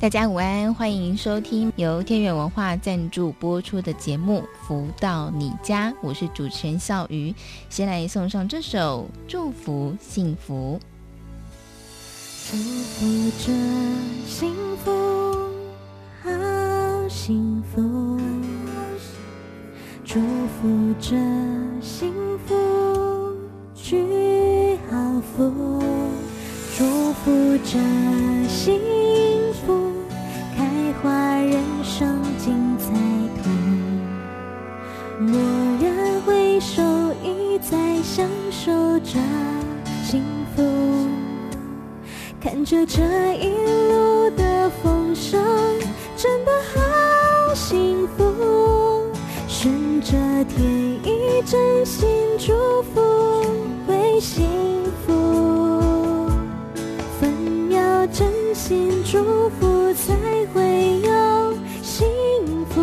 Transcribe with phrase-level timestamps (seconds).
[0.00, 7.34] 大家午安，欢迎收听由天元文化赞助播出的节目《福到你家》，我是主持人笑鱼。
[7.68, 10.80] 先来送上这首《祝福幸福》，
[12.50, 13.52] 祝福着
[14.26, 14.90] 幸福，
[16.22, 16.30] 好
[17.10, 18.18] 幸福，
[20.02, 21.14] 祝福着
[21.82, 22.10] 幸
[22.46, 23.36] 福，
[23.74, 25.82] 聚好福，
[26.74, 27.78] 祝福着
[28.48, 28.80] 幸
[31.00, 31.08] 福。
[31.08, 32.92] 花人生精彩
[33.42, 33.48] 图，
[35.18, 35.32] 蓦
[35.82, 36.82] 然回首，
[37.24, 38.70] 已在享受
[39.00, 39.18] 着
[40.04, 40.22] 幸
[40.54, 40.62] 福。
[42.40, 43.00] 看着这
[43.38, 43.48] 一
[43.90, 45.42] 路的风声，
[46.16, 48.24] 真的好幸福。
[49.48, 50.12] 顺着
[50.44, 50.70] 天
[51.02, 53.00] 意，真心祝福
[53.86, 54.46] 会幸
[55.06, 56.28] 福。
[57.18, 57.30] 分
[57.68, 59.69] 秒真心祝福
[60.52, 62.06] 会有幸
[62.68, 62.80] 福，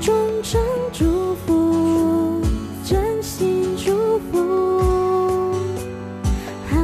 [0.00, 0.60] 衷诚
[0.92, 2.42] 祝福，
[2.84, 5.60] 真心祝福，
[6.68, 6.76] 好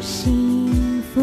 [0.00, 1.20] 幸福。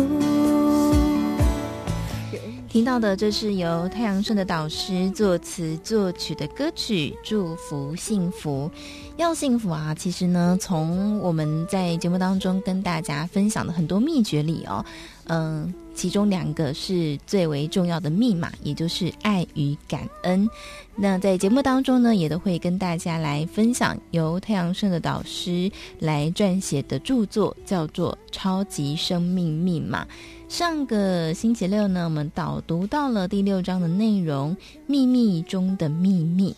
[2.70, 8.70] 听到的，这是由太阳盛的导师作词作曲的歌曲《祝福幸福》。
[9.18, 9.96] 要幸福啊！
[9.98, 14.86] 其实呢，从我们在节目当中跟大家分享的很多秘诀里哦，
[15.26, 20.48] 嗯，其中两个是最为重要的密码，也就是爱与感恩。
[20.96, 30.06] 那在节目当中呢，也都会跟大家来分享由太阳圣的导师来撰写的著作，叫做《超级生命密码》。
[30.48, 34.56] 上个星期六呢，我们导读到了第六章的内容——
[34.86, 36.56] 秘密中的秘密。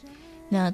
[0.47, 0.69] 那，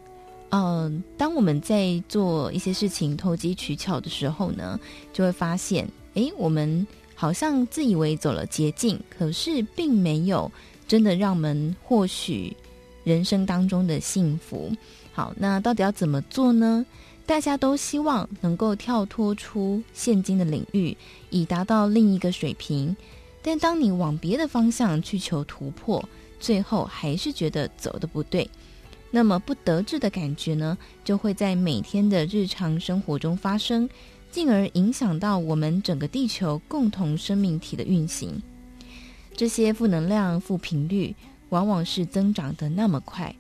[0.50, 4.80] 嗯、呃，当我们在做一些事情投机取巧的时候呢，
[5.14, 10.52] 就会发现，诶，我们好像自以为走了捷径，可是并没有
[10.88, 12.56] 真的让我们获取
[13.04, 14.72] 人生当中的幸福。
[15.14, 16.86] 好，那到底要怎么做呢？
[17.26, 20.96] 大家都希望能够跳脱出现今的领域，
[21.32, 22.96] 以达到另一个水平。
[23.42, 26.04] 但当你往别的方向去求突破，
[26.40, 28.48] 最后还是觉得走的不对，
[29.10, 33.90] 那么不得志的感觉呢，就会在每天的日常生活中发生，
[34.36, 38.42] 进而影响到我们整个地球共同生命体的运行。
[39.34, 41.16] 这些负能量、负频率，
[41.48, 43.34] 往往是增长得那么快。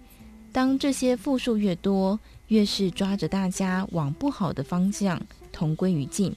[0.53, 2.17] 当这些负数越多，
[2.47, 6.33] 越是抓着大家往不好的方向同归于尽，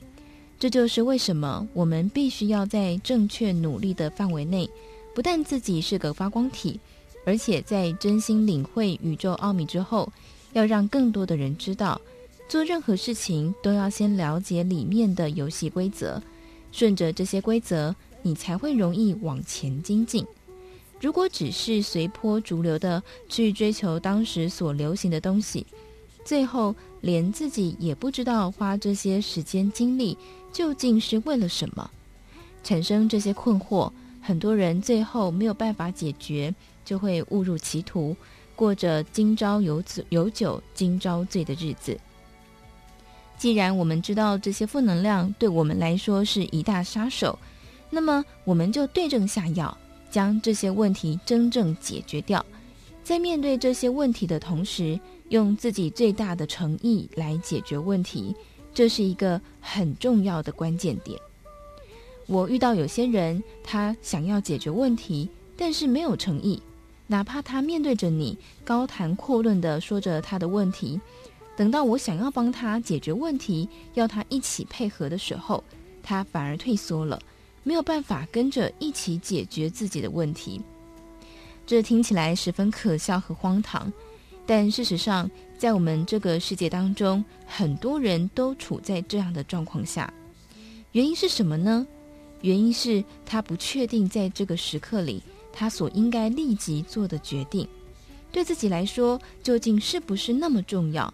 [0.59, 4.69] 这就是为什么我们必须要在正确努力的范围内，
[5.15, 6.81] 不但自己是个发光体，
[7.25, 10.13] 而且在真心领会宇宙奥秘之后，
[10.53, 12.01] 要让更多的人知道，
[12.49, 16.23] 做任何事情都要先了解里面的游戏规则，
[16.73, 20.27] 顺着这些规则，你才会容易往前精进。
[20.99, 25.67] 如果只是随波逐流的去追求当时所流行的东西，
[26.25, 30.17] 最后，连自己也不知道花这些时间精力
[30.51, 31.91] 究竟是为了什么，
[32.65, 33.93] 产生这些困惑。
[34.21, 36.55] 很多人最后没有办法解决，
[36.85, 38.17] 就会误入歧途，
[38.57, 41.99] 过着今朝有酒有酒今朝醉的日子。
[43.39, 47.39] 既然我们知道这些负能量对我们来说是一大杀手，
[47.89, 49.75] 那么我们就对症下药，
[50.11, 52.45] 将这些问题真正解决掉。
[53.05, 54.99] 在面对这些问题的同时，
[55.29, 58.35] 用自己最大的诚意来解决问题，
[58.75, 61.19] 这是一个很重要的关键点。
[62.27, 65.27] 我遇到有些人，他想要解决问题，
[65.57, 66.61] 但是没有诚意，
[67.07, 71.01] 哪怕他面对着你高谈阔论地说着他的问题，
[71.59, 75.65] 等到我想要帮他解决问题，要他一起配合的时候，
[76.05, 77.21] 他反而退缩了，
[77.65, 80.63] 没有办法跟着一起解决自己的问题。
[81.67, 83.93] 这听起来十分可笑和荒唐。
[84.47, 85.29] 但事实上，
[85.59, 90.15] 在我们这个世界当中，很多人都处在这样的状况下。
[90.93, 91.85] 原因是什么呢？
[92.43, 95.21] 原因是他不确定在这个时刻里，
[95.53, 97.67] 他所应该立即做的决定，
[98.31, 101.13] 对自己来说究竟是不是那么重要？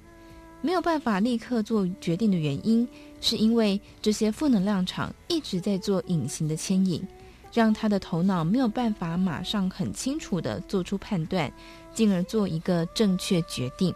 [0.64, 2.88] 没有办法立刻做决定的原因，
[3.20, 7.06] 是因为这些负能量场一直在做隐形的牵引，
[7.52, 11.52] 让他的头脑没有办法马上很清楚地做出判断，
[11.92, 13.94] 进而做一个正确决定。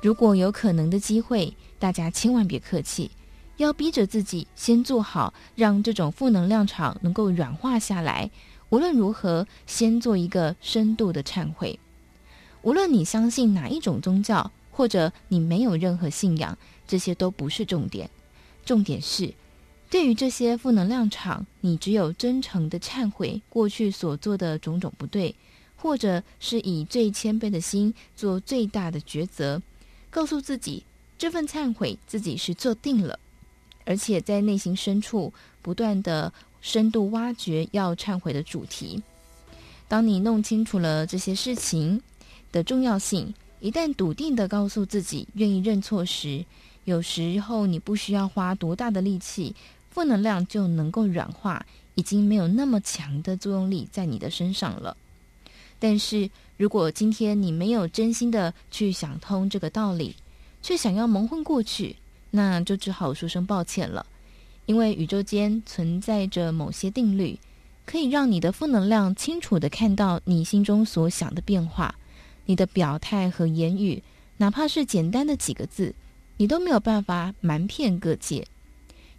[0.00, 3.10] 如果有可能的机会，大家千万别客气，
[3.58, 8.30] 要逼着自己先做好，让这种负能量场能够软化下来。
[8.70, 11.78] 无论如何，先做一个深度的忏悔。
[12.62, 18.08] 无论你相信哪一种宗教，或者你没有任何信仰，这些都不是重点。
[18.64, 19.34] 重点是，
[19.90, 25.34] 对于这些负能量场，你只有真诚的忏悔过去所做的种种不对，
[25.74, 29.60] 或者是以最谦卑的心做最大的抉择。
[30.10, 30.84] 告诉自己，
[31.18, 33.18] 这份忏悔自己是做定了，
[33.84, 39.02] 而且在内心深处不断的深度挖掘要忏悔的主题。
[39.88, 42.00] 当你弄清楚了这些事情
[42.52, 46.44] 的重要性，一旦笃定的告诉自己愿意认错时，
[46.84, 49.54] 有时候你不需要花多大的力气，
[49.90, 51.66] 负能量就能够软化，
[51.96, 54.96] 已经没有那么强的作用力在你的身上了。
[55.80, 60.14] 但是如果今天你没有真心的去想通这个道理，
[60.62, 61.96] 却想要蒙混过去，
[62.30, 64.06] 那就只好说声抱歉了。
[64.66, 67.38] 因为宇宙间存在着某些定律，
[67.86, 71.94] 可以让你的负能量清楚地看到你心中所想的变化。
[72.48, 74.02] 你的表态和言语，
[74.38, 75.94] 哪怕是简单的几个字，
[76.38, 78.46] 你都没有办法瞒骗各界。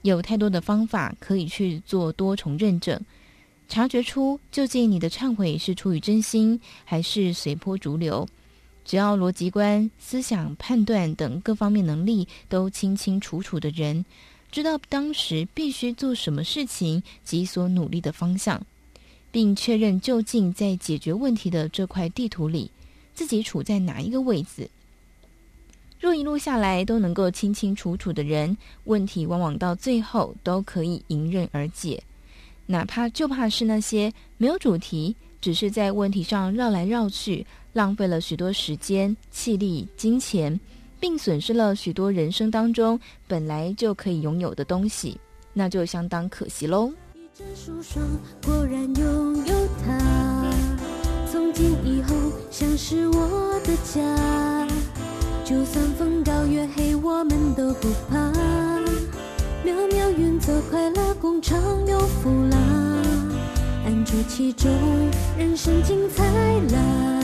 [0.02, 3.00] 有太多的方法可以去做多重认证。
[3.68, 8.28] 察觉出究竟你的忏悔是出于真心，还是随波逐流？
[8.84, 14.04] 只要逻辑观、思想判断等各方面能力都清清楚楚的人，
[14.52, 18.66] 知道当时必须做什么事情及所努力的方向，
[19.32, 22.72] 并确认究竟在解决问题的这块地图里，
[23.20, 24.70] 自己处在哪一个位置。
[26.00, 28.56] 若一路下来都能够清清楚楚的人，
[28.86, 32.02] 问题往往到最后都可以迎刃而解。
[32.66, 40.58] 哪怕就怕是那些没有主题，只是在问题上绕来绕去，浪费了许多时间、气力、金钱，
[40.98, 45.20] 并损失了许多人生当中本来就可以拥有的东西，
[45.52, 46.90] 那就相当可惜喽。
[48.42, 50.54] 果然拥有它，
[51.30, 52.02] 从今以
[52.52, 54.02] 像是我的家，
[55.46, 58.18] 就算风高月黑，我们都不怕。
[59.64, 62.58] 渺渺云朵，快乐工厂有福啦，
[63.86, 64.72] 安住其中，
[65.38, 67.22] 人生精彩啦。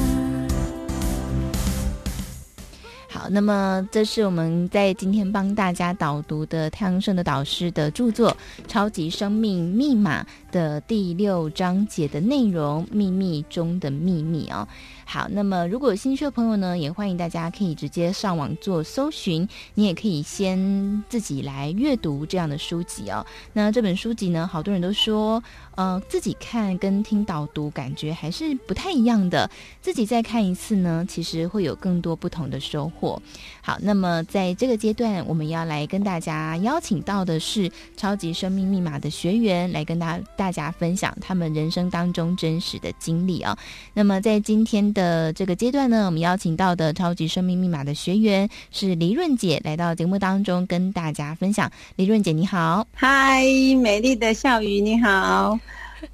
[3.09, 8.29] 好，那么这是我们在今天帮大家导读的太阳盛的导师的著作
[8.67, 14.67] 《超级生命密码》的第六章节的内容，秘密中的秘密哦。
[15.07, 23.25] 好，那么如果有兴趣的朋友呢，也欢迎大家可以直接上网做搜寻，你也可以先自己来阅读这样的书籍哦。
[23.53, 25.41] 那这本书籍呢，好多人都说，
[25.75, 29.49] 呃，自己看跟听导读感觉还是不太一样的，
[29.79, 33.21] 自己再看一次呢，其实会有更多不同的收获。
[33.61, 43.57] 好，那么在这个阶段，我们要来跟大家邀请到的是超级生命密码的学员，来跟大大家分享他们人生当中真实的经历啊。
[43.93, 51.71] 那么在今天的这个阶段呢，我们邀请到的超级生命密码的学员是黎润姐，来到节目当中跟大家分享。
[51.97, 53.43] 黎润姐，你好，嗨，
[53.79, 55.59] 美丽的笑语，你好，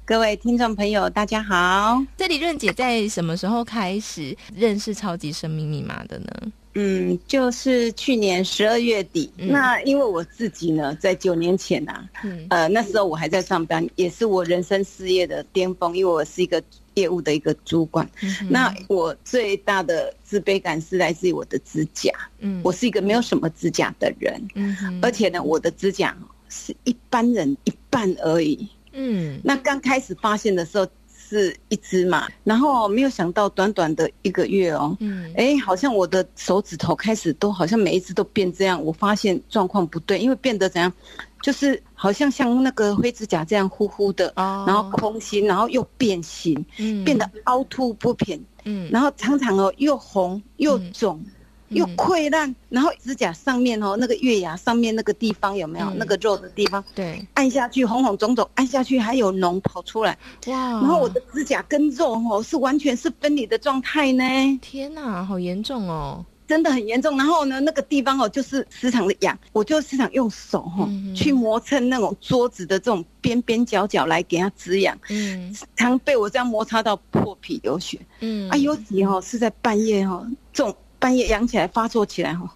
[0.04, 2.04] 各位听众朋友，大家好。
[2.18, 6.26] 这黎润姐在什么时候开始认识超级生命密码的呢？
[6.74, 9.48] 嗯，就是去年十二月底，嗯。
[9.50, 16.62] 那因为我自己呢，在九年前呐，啊嗯，呃，那时候我还在上班，也是我人生事业的巅峰，因为我是一个
[16.94, 18.08] 业务的一个主管。
[18.22, 22.10] 嗯，那我最大的自卑感是来自于我的指甲。
[22.38, 24.48] 嗯，我是一个没有什么指甲的人。
[24.54, 26.16] 嗯，而且呢，我的指甲
[26.48, 28.68] 是一般人一半而已。
[28.92, 30.86] 嗯，那刚开始发现的时候。
[31.32, 40.92] 是一只嘛，然后没有想到短短的一个月哦，嗯，哎，好像我的手指头开始都好像每一只都变这样，我发现状况不对，因为变得怎样，
[41.40, 51.18] 就是好像像那个灰指甲这样呼呼的，哦，然后空心，然后又变形，嗯，变得凹凸不平，嗯，然后常常哦又红又肿。
[51.24, 51.32] 嗯
[51.72, 56.82] 又溃烂，然后指甲上面哦，那个月牙上面那个地方有没有、嗯、那个肉的地方？
[56.94, 60.16] 对，按下去红红肿肿，按下去还有脓跑出来。
[60.46, 60.54] 哇！
[60.54, 64.24] 然后我的指甲跟肉哦是完全是分离的状态呢。
[64.60, 66.24] 天哪，好严重哦！
[66.46, 67.16] 真的很严重。
[67.16, 74.98] 然后呢，那个地方哦就是时常的痒，我就时常用手哈、哦嗯、去磨蹭那种桌子的这种边边角角来给它止痒。
[75.08, 77.98] 嗯，常被我这样摩擦到破皮流血。
[78.20, 80.76] 嗯，啊，尤其哦是在半夜哦这种。
[81.02, 82.48] 半夜痒起来发作起来哈，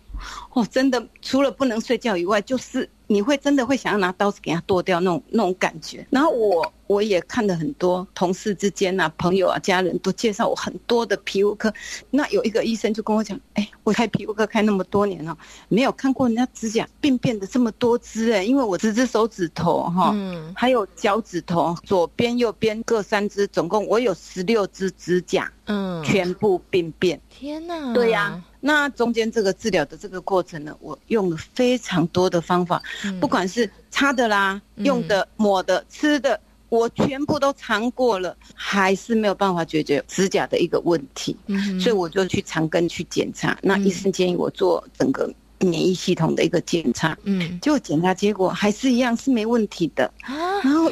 [0.52, 2.88] 哦，真的除了不能睡觉以外，就是。
[3.06, 11.72] 你会真的会想要拿刀子给他剁掉那种那种感觉，然后我我也看了很多同事之间啊、朋友啊、家人都介绍我很多的皮肤科，
[12.10, 15.36] 那有一个医生就跟我讲，哎，我开皮肤科开那么多年了，
[15.68, 27.20] 没有看过人家指甲病变的这么多只哎，因为我这只手指头哈，嗯，还有脚趾头，左边右边各三只，总共我有十六只指甲，嗯，全部病变。
[27.28, 27.92] 天哪！
[27.92, 28.44] 对呀、啊。
[28.58, 41.36] 那中间这个治疗的这个过程呢，我用了非常多的方法，嗯、不管是擦的啦、用的、抹的、吃的，我全部都尝过了，还是没有办法解决指甲的一个问题。
[41.46, 43.52] 嗯，所以我就去长庚去检查。
[43.52, 47.16] 嗯、那医生建议我做整个免疫系统的一个检查。
[47.24, 50.04] 嗯，结果检查结果还是一样是没问题的。
[50.22, 50.90] 啊，然后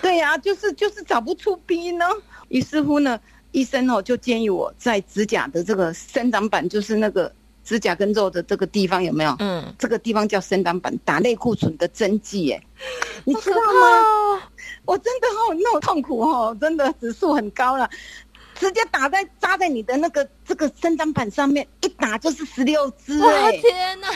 [0.00, 2.06] 对呀、啊，就是就是找不出病因呢。
[2.48, 3.18] 于是乎呢。
[3.54, 7.30] 医生哦，就建议我在指甲的这个生长板，就是那个
[7.64, 9.36] 指甲跟肉的这个地方有没有？
[9.38, 12.62] 嗯，这个地方叫生长板，打类固醇的针剂，哎，
[13.24, 14.42] 你知道吗？
[14.84, 17.88] 我真的哦，那么痛苦哦，真的指数很高了，
[18.54, 24.08] 直接打在扎在你的那个这个生长板上面，一打就是十六支，哎，天哪，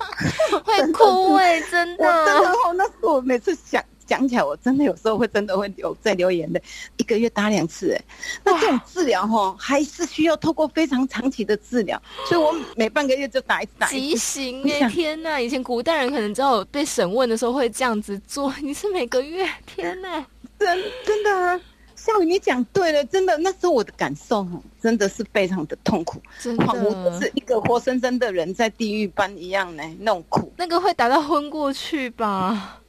[0.64, 3.82] 会哭哎，真的，我真的哦，那是我每次想。
[4.10, 6.60] 讲起来，我真的有时候会真的会流在流眼泪，
[6.96, 8.04] 一个月打两次，哎，
[8.42, 13.88] 那这种治疗哈，还是需要透过非常长期的治疗，所以我每半个月就打一次，打。
[13.88, 15.40] 急行哎，天哪！
[15.40, 20.26] 以前古代人可能只有被审问的时候会这样子做，你是每个月，天哪！
[20.58, 21.60] 真真的啊，
[21.94, 24.44] 孝宇你讲对了，真的，那时候我的感受
[24.82, 32.79] 真的是非常的痛苦，真的，仿佛是一个活生生的人在地狱般一样呢，那种苦，那个会打到昏过去吧。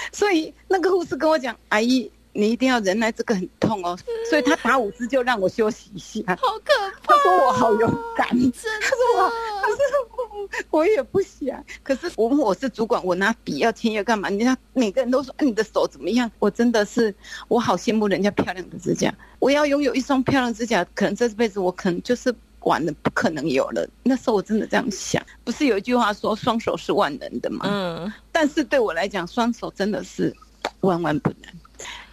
[0.12, 6.20] 所以那个护士跟我讲：“阿姨，你一定要忍耐，这个很痛哦。”所以他打五支就让我休息一下。
[6.40, 7.14] 好可怕！
[7.14, 8.52] 他说我好勇敢， 真的。
[8.80, 11.64] 他说我，他说我我也不想。
[11.82, 14.28] 可是我问我是主管，我拿笔要签约干嘛？
[14.28, 17.14] 人家每个人都说：“你的手怎么样？”我真的是，
[17.48, 19.12] 我好羡慕人家漂亮的指甲。
[19.38, 22.34] 我要拥有一双漂亮指甲，可能这辈子我可能就是。
[22.60, 23.88] 完了，不可能有了。
[24.02, 27.64] 那时候我真的这样想，不是有一句话说“双手是万能的”吗？
[27.64, 28.12] 嗯。
[28.32, 30.34] 但是对我来讲，双手真的是
[30.80, 31.52] 万万不能，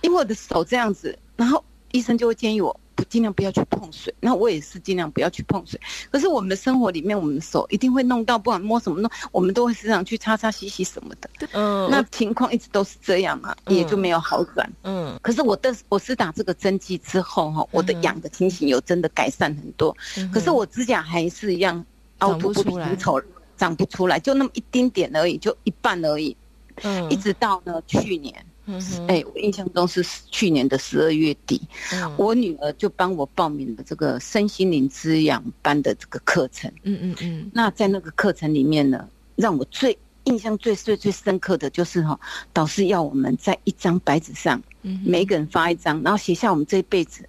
[0.01, 2.79] 因为我的手这样子，然后医生就会建议我。
[2.95, 5.79] 不尽量不要去碰水，那我也是尽量不要去碰水。
[6.09, 11.29] 可是我们的生活里面，我们的手一定会弄到，不管摸什么弄，我们都会时常去擦擦洗洗什么的。
[11.51, 14.71] 嗯，那情况一直都是这样嘛，也就没有好转。
[14.83, 19.95] 嗯，可是我的我是打这个针剂之后哈，我的痒的情形有真的改善很多。
[20.33, 21.85] 可是我指甲还是一样
[22.19, 23.21] 凹凸不平，丑，
[23.57, 26.35] 长不出来，就那么一丁点而已，就一半而已。
[26.83, 28.33] 嗯，一直到呢去年。
[28.67, 31.61] 嗯，哎、欸，我印象中是去年的十二月底，
[31.93, 36.71] 嗯、我女儿就帮我报名了这个身心灵滋养班的这个课程。
[36.81, 37.51] 嗯嗯嗯。
[37.53, 42.19] 那在那个课程里面呢，让我最印象最最最深刻的就是哈，
[42.51, 47.23] 导师要我们在一张白纸上，嗯，每一个人发一张，然后写下我们这一辈子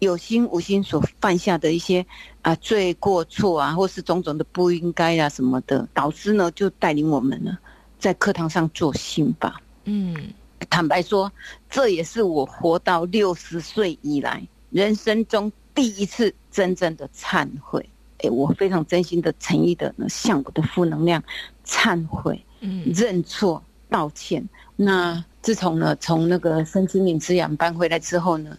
[0.00, 2.04] 有心无心所犯下的一些
[2.40, 5.88] 啊罪过错啊，或是种种的不应该啊什么的。
[5.94, 7.56] 导师呢就带领我们呢，
[8.00, 9.62] 在课堂上做心法。
[9.84, 10.16] 嗯。
[10.70, 11.30] 坦白说，
[11.70, 17.88] 这也是我活到六十岁以来人生中第一次真正的忏悔。
[18.18, 21.22] 哎，我非常真心的、诚意的呢，向我的负能量
[21.66, 24.46] 忏悔，嗯，认错、道歉。
[24.76, 28.56] 那自从呢，从那个身心灵滋养班回来之后呢，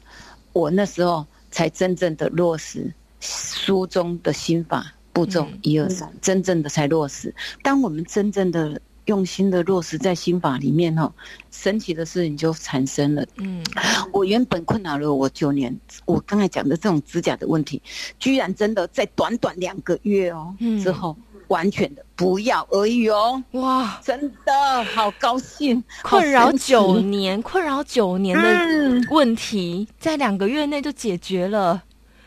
[0.51, 7.33] 我那时候才真正的落实书中的心法步骤一二三，真正的才落实。
[7.61, 8.81] 当我们真正的。
[9.05, 11.11] 用心的落实在心法里面哦，
[11.51, 13.25] 神奇的事情就产生了。
[13.37, 13.63] 嗯，
[14.11, 17.81] 我原本困扰了我九年，我刚才讲的这种指甲的问题，
[18.17, 21.15] 居然真的在短短两个月哦之后，
[21.49, 23.43] 完全的不药而已哦。
[23.51, 25.83] 哇，真的好高兴！
[26.01, 31.83] 困扰九年，困扰九年的问题，在两个月内就解决了。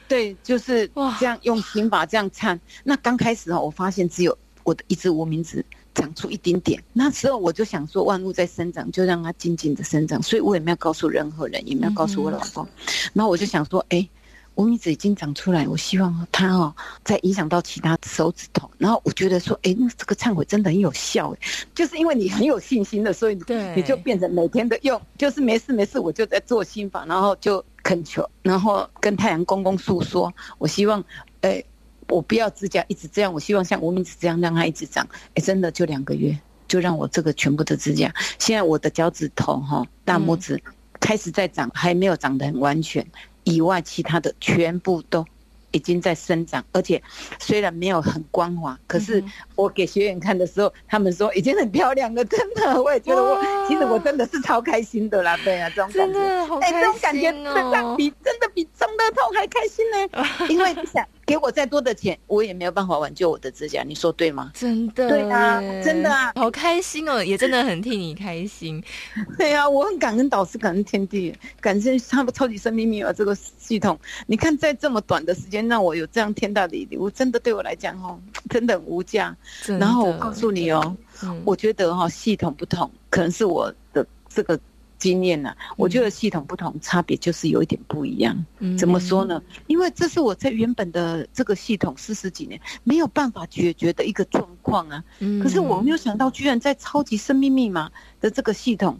[0.08, 2.58] 对，就是这样用心法这样忏。
[2.84, 5.64] 那刚开始哦，我发现只有我的一只无名指。
[5.96, 10.22] 长出一丁点，那时候我就想说，万物在生长，就让它静静的生长。
[10.22, 12.64] 所以我也没有告诉任何人，也没有告诉我老公。
[12.64, 14.10] 嗯、然后我就想说，哎、欸，
[14.56, 18.70] 无名指已经长出来，我希望它哦，再影响到其他手指头。
[18.76, 21.38] 然后我觉得说，哎、欸，那这个忏悔真的很有效，哎，
[21.74, 23.38] 就是因为你很有信心的，所以
[23.74, 31.00] 你就变成每天的用，就是没事没事，我就在做心法，然后就恳求，然后跟太阳公公诉说，我希望，
[31.40, 31.66] 哎、欸。
[32.08, 35.06] 我不要指甲一直这样，我希望像无名指这样让它一直长。
[35.10, 40.62] 哎、欸，真的就两个月，就让我这个全部的指甲，现在我的脚趾头哈，大拇指
[41.00, 43.04] 开始在长，还没有长得很完全，
[43.44, 45.24] 以外其他的全部都
[45.72, 47.02] 已经在生长，而且
[47.38, 49.22] 虽然没有很光滑，可是
[49.54, 56.18] 我给学员看的时候，他们说已经很漂亮了，真的，我也觉得我其实我真的是超开心的啦，对啊，这种感觉，
[56.60, 61.04] 哎、欸，这种感觉真的比真的比中乐透还开心呢， 因为你想。
[61.26, 64.52] 给我再多的钱，我也没有办法挽救我的指甲，你说对吗？
[64.54, 68.80] 真的，对啊，真的啊，好开心哦，也真的很替你开心。
[69.36, 73.98] 对啊，我很感恩导师，感恩天地，感谢他们超级生命密码这个系统。
[74.28, 78.16] 你看，在这么短的时间让我有这样天大的礼物，真的对我来讲哦，
[78.48, 79.36] 真的很无价。
[79.66, 84.56] 然后我告诉你哦，嗯、我觉得哈、哦，系统不同，可能是我的这个。
[84.98, 85.56] 经验呢、啊？
[85.76, 88.46] 我觉得系统不同，差别就是有一点不一样。
[88.58, 89.42] 嗯、怎么说呢？
[89.66, 95.04] 因为这是我在原本的这个系统四十几年没有办法解决的一个状况啊。
[95.20, 98.98] 嗯、可是我没有想到，居然在超级生命密码的这个系统，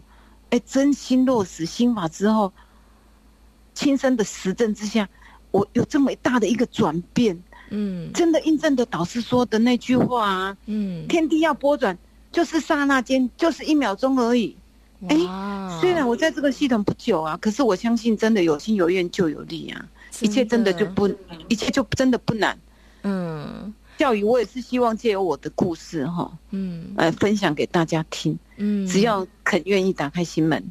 [0.49, 2.51] 哎，真心落实心法之后，
[3.73, 5.09] 亲身的实证之下，
[5.51, 7.41] 我有这么大的一个转变。
[7.69, 10.57] 嗯，真的印证的导师说的那句话啊。
[10.67, 11.97] 嗯，天地要波转，
[12.31, 14.55] 就是刹那间，就是一秒钟而已。
[15.07, 19.85] 哎，虽然我在这个系统不久啊，可是我相信真的有心有愿就有力啊，
[20.21, 21.07] 一切真的就不，
[21.47, 22.57] 一切就真的不难。
[23.03, 28.37] 嗯，教育我也是希望借由我的故事哈，嗯，来分享给大家听。
[28.57, 30.63] 嗯，只要肯愿意打开心门，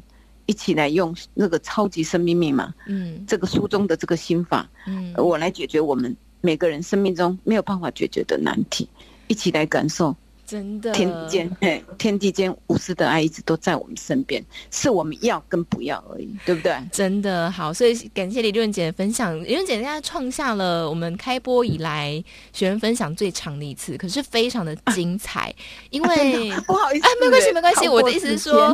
[0.45, 8.87] 一起来用那个超级生命密码，嗯，这个书中的这个心法，嗯，我来解决我们每个人生命中没有办法解决的难题，
[9.27, 10.13] 一起来感受。
[10.47, 16.73] 真的，天地间，嘿，天地间无私的爱一直都在我们身边，是我们要跟不要而已，对不对？
[16.89, 19.37] 真的好，所以感谢李润姐的分享。
[19.43, 22.23] 李润姐，她创下了我们开播以来
[22.53, 25.49] 学员分享最长的一次，可是非常的精彩。
[25.49, 25.53] 啊、
[25.89, 27.89] 因为、 啊、不好意思，哎、啊，没关系，没关系。
[27.89, 28.73] 我的意思是说，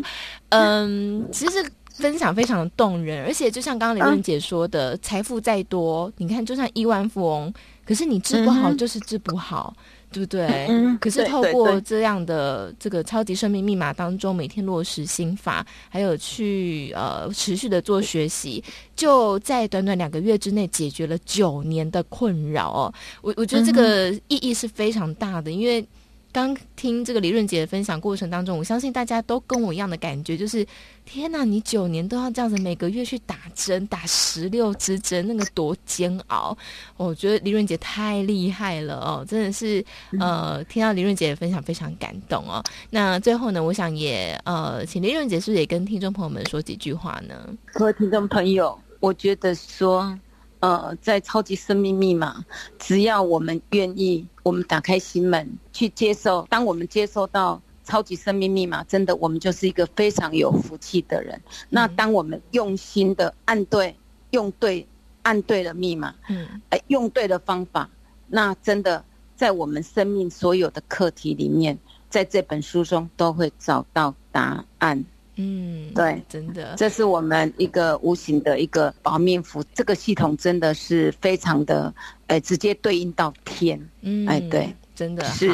[0.49, 1.65] 嗯，其实
[1.95, 7.51] 分享非常的动人，而且就像刚刚李润姐说的，财、啊、富再多，你看就像亿万富翁，
[7.83, 9.73] 可是你治不好就是治不好。
[9.75, 9.83] 嗯
[10.13, 10.67] 对不对？
[10.69, 18.63] 嗯，可是透过这样的这个超级生命密码当中，每天落实心法，还有去呃持续的做学习，
[18.95, 22.93] 就在短短两个月之内解决了九年的困扰哦。
[23.21, 25.85] 我我觉得这个意义是非常大的，因为。
[26.33, 30.65] 刚听这个李润杰的分享过程当中，我相信大家都跟我一样的感觉，就是
[31.05, 36.57] 天哪，你九年都要这样子每个月去打针，打十六支针，那个多煎熬！
[36.97, 39.85] 我觉得李润杰太厉害了哦，真的是
[40.19, 42.63] 呃，听到李润杰的分享非常感动哦。
[42.89, 47.47] 那最后呢，我想也呃，请李润杰是不是也跟听众朋友们说几句话呢？
[47.73, 50.19] 各位听众朋友，我觉得说。
[50.63, 52.45] 呃，在超级生命密码，
[52.79, 56.47] 只要我们愿意，我们打开心门去接受。
[56.49, 61.35] 当我们接受到超级生命密码，真的，我们就是一个非常有福气的人。
[61.35, 63.93] 嗯、那当我们用心的按对、
[64.29, 64.87] 用对、
[65.23, 67.89] 按对了密码，嗯，哎，用对了方法，
[68.27, 69.03] 那真的
[69.35, 71.77] 在我们生命所有的课题里面，
[72.09, 75.03] 在这本书中都会找到答案。
[75.35, 79.63] 嗯，对，真的，这是我们一个无形的一个保命符。
[79.73, 81.93] 这个系统真的是非常的，
[82.27, 83.79] 哎，直接对应到天。
[84.01, 85.51] 嗯，哎，对，真的是。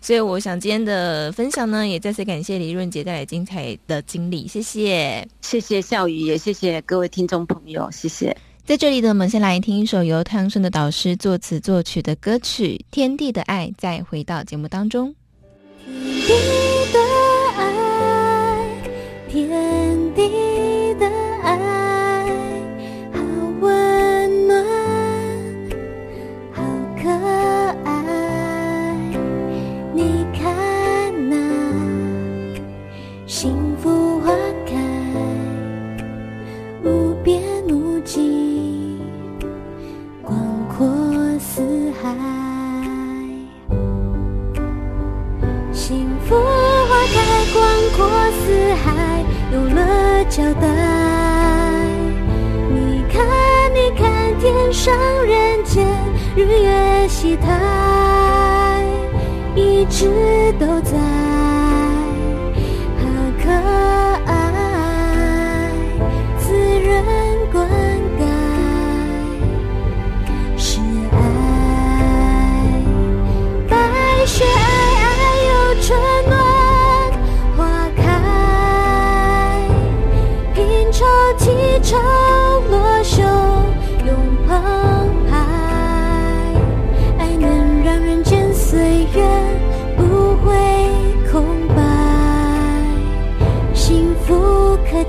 [0.00, 8.36] 所以我想今天的分享呢，也再次感谢李润杰带来精彩的经历，谢谢，谢谢笑宇，也谢谢各位听众朋友，谢谢。
[8.64, 15.14] 在这里呢，我们先来听一首由太阳盛德导师作词作曲的歌曲《天地的爱》，再回到节目当中。
[15.86, 16.98] 天地的
[19.30, 19.48] 天
[20.12, 21.06] 地的
[21.44, 22.26] 爱，
[23.12, 23.22] 好
[23.60, 24.64] 温暖，
[26.50, 26.64] 好
[27.00, 27.08] 可
[27.84, 29.06] 爱。
[29.94, 30.52] 你看
[31.28, 31.36] 那
[33.24, 34.32] 幸福花
[34.66, 34.74] 开，
[36.82, 38.98] 无边无际，
[40.24, 40.36] 广
[40.76, 40.88] 阔
[41.38, 41.62] 四
[42.02, 42.16] 海。
[45.72, 46.34] 幸福
[50.30, 50.68] 交代，
[52.70, 53.20] 你看，
[53.74, 54.94] 你看，天上
[55.26, 55.84] 人间，
[56.36, 58.84] 日月西台，
[59.56, 60.96] 一直都在，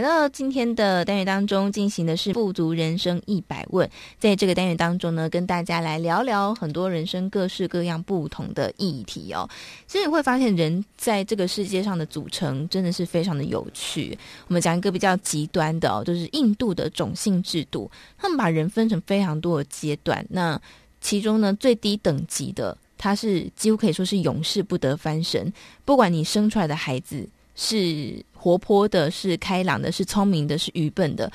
[0.00, 3.86] 来到今天的单元当中，进行的是富足人生一百问。
[4.18, 9.46] 在这个单元当中呢，跟大家来聊聊很多人生各式各样不同的议题哦。
[9.86, 14.16] 其实你会发现，人在这个世界上的组成真的是非常的有趣。
[14.48, 20.24] 我们讲一个比较极端的哦，就是印度的种姓制度，他们把人分成非常多的阶段。
[20.30, 20.58] 那
[21.02, 25.52] 其中呢，最低等级的，他是几乎可以说是永世不得翻身。
[25.84, 31.30] 不管你生出来的孩子是活泼的，是开朗的，是聪明的，是愚笨的，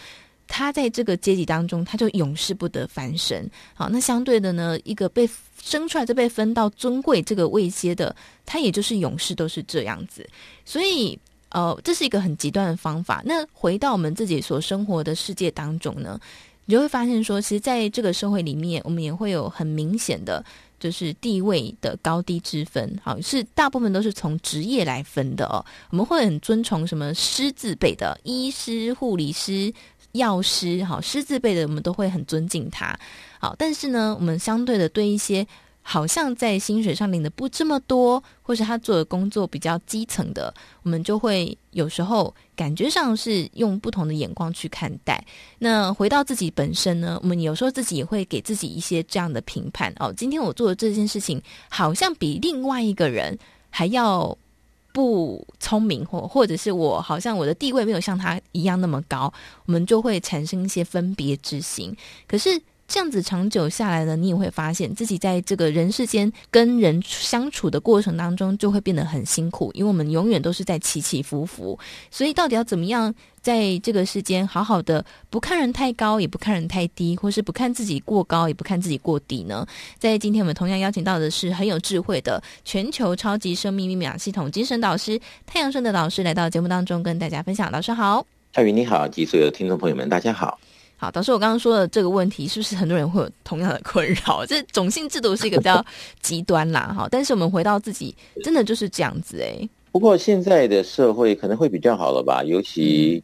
[0.47, 3.49] 他在这个阶级当中，他就永世不得翻身。
[3.73, 5.29] 好，那相对的呢，一个被
[5.61, 10.27] 生出来就被分到尊贵这个位阶的，他也就是永世都是这样子。
[10.63, 11.17] 所以，
[11.49, 13.21] 呃，这是一个很极端的方法。
[13.25, 16.19] 那回到我们自己所生活的世界当中呢，
[16.65, 20.43] 你就会发现说，其实在这个社会里面，我们也会有很明显的。
[20.85, 25.65] 就是地位的高低之分，好，是大部分都是从职业来分的哦。
[25.89, 29.73] 我们会很尊崇什么师字辈的医师、护理师、
[30.11, 32.95] 药师，好，师字辈的我们都会很尊敬他。
[33.39, 35.47] 好，但是呢，我们相对的对一些。
[35.87, 45.23] 好像在薪水上领的不这么多，或是他做的工作比较基层的，我们就会有时候感觉上是用不同的眼光去看待。
[45.59, 50.11] 那回到自己本身呢，我们有时候自己也会给自己一些这样的评判哦。
[50.17, 53.37] 今天我做的这件事情，好像比另外一个人
[53.69, 54.35] 还要
[54.91, 59.31] 不聪明，或或者是我好像我的地位没有像他一样那么高，
[59.67, 61.95] 我们就会产生一些分别之心。
[62.27, 62.59] 可是。
[62.87, 71.77] 这样子长久下来呢，你也会发现自己在这个人世间跟人相处的过程当中，就会变得很辛苦，因为我们永远都是在起起伏伏。
[72.11, 79.65] 所以，到底要怎么样在这个世间好好的，不看人太高，也不看人太低，或是不看自己过高，也不看自己过低呢？
[79.97, 87.71] 在今天我们同样邀请到的是很有智慧的全球超级生命密码系统精神导师太阳盛的导师，来到节目当中跟大家分享。
[87.71, 90.59] 老师好，夏云你好，及所有的听众朋友们，大家好。
[90.97, 94.45] 好，导师，我刚刚说的这个问题，是不是很多人会有同样的困扰？
[94.45, 95.85] 这 种姓制度是一个比较
[96.21, 97.07] 极端啦，哈。
[97.11, 99.67] 但是我们回到自己，真的就是这样子哎。
[99.91, 102.43] 不过现在的社会可能会比较好了吧？
[102.45, 103.21] 尤其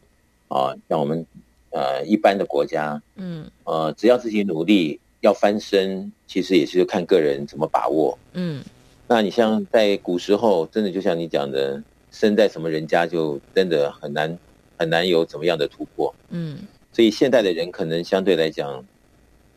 [0.48, 1.24] 啊，像我们
[1.70, 8.18] 呃一般的国家，嗯，呃，只要自己努力要翻身，其实也是看个人怎么把握。
[8.34, 8.62] 嗯，
[9.08, 14.38] 那你像在古时候，真的就像你讲的，生在什么人家，就真的很难
[14.76, 16.14] 很难有怎么样的突破。
[16.28, 16.58] 嗯。
[16.92, 18.84] 所以现代的人可能相对来讲，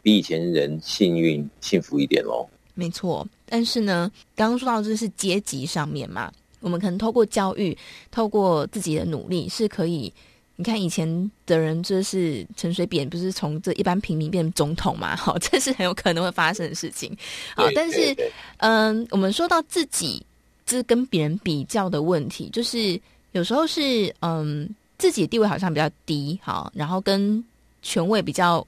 [0.01, 2.47] 比以前人幸运幸福一点喽。
[2.73, 7.77] 没错，但是呢，刚刚说到这是阶级上面嘛，我们可能透过教育，
[8.11, 10.11] 透过自己的努力，是可以。
[10.57, 15.13] 你看以前的人，就是陈水扁，不是从这一般平民变成总统嘛？
[15.17, 17.13] 好，这是很有可能会发生的事情。
[17.55, 18.15] 好，但是，
[18.57, 20.25] 嗯，我们说到自己，
[20.65, 22.99] 这跟别人比较的问题，就是
[23.33, 24.73] 有时候是嗯。
[24.97, 27.43] 自己的地位好像比较低，好，然后跟
[27.81, 28.65] 权位比较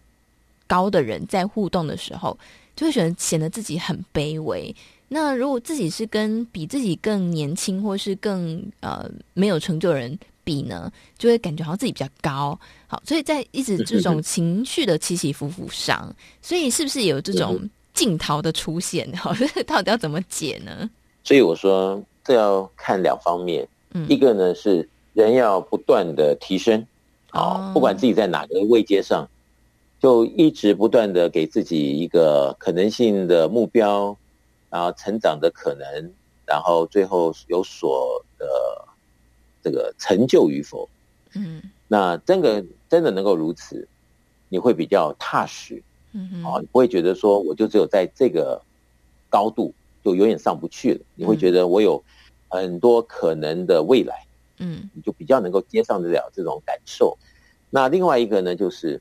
[0.68, 2.38] 高的人在互动的时候，
[2.76, 4.76] 就会显得显得自己很卑微。
[5.08, 12.60] 那如果自己是跟比自己更年轻或是更呃没有成就的人比呢，就会感觉好像自己比较高。
[12.88, 19.10] 好，所以在一直这种情绪的起起伏伏上，所以是不是有这种镜头的出现？
[19.16, 19.34] 好，
[19.66, 20.90] 到底要怎么解呢？
[21.24, 24.88] 所以我说这要看两方面，嗯，一个呢是。
[25.24, 26.86] 人要不断的提升，
[27.32, 29.28] 好，不管自己在哪个位阶上，
[30.00, 34.16] 就一直不断的给自己一个可能性的目标，
[34.70, 36.14] 然后成长的可能，
[36.46, 38.46] 然后最后有所的
[39.64, 40.88] 这个成就与否，
[41.34, 43.88] 嗯，那真的真的能够如此，
[44.50, 48.62] 你会比较踏实，嗯嗯，啊，你不会觉得说我就只有在这个
[49.32, 49.74] 高度
[50.06, 52.04] 就永远上不去了，你会觉得我有
[52.50, 54.27] 很多可能的未来。
[54.60, 57.18] 嗯，你就比较能够接上得了这种感受。
[57.70, 59.00] 那另外一个呢，就是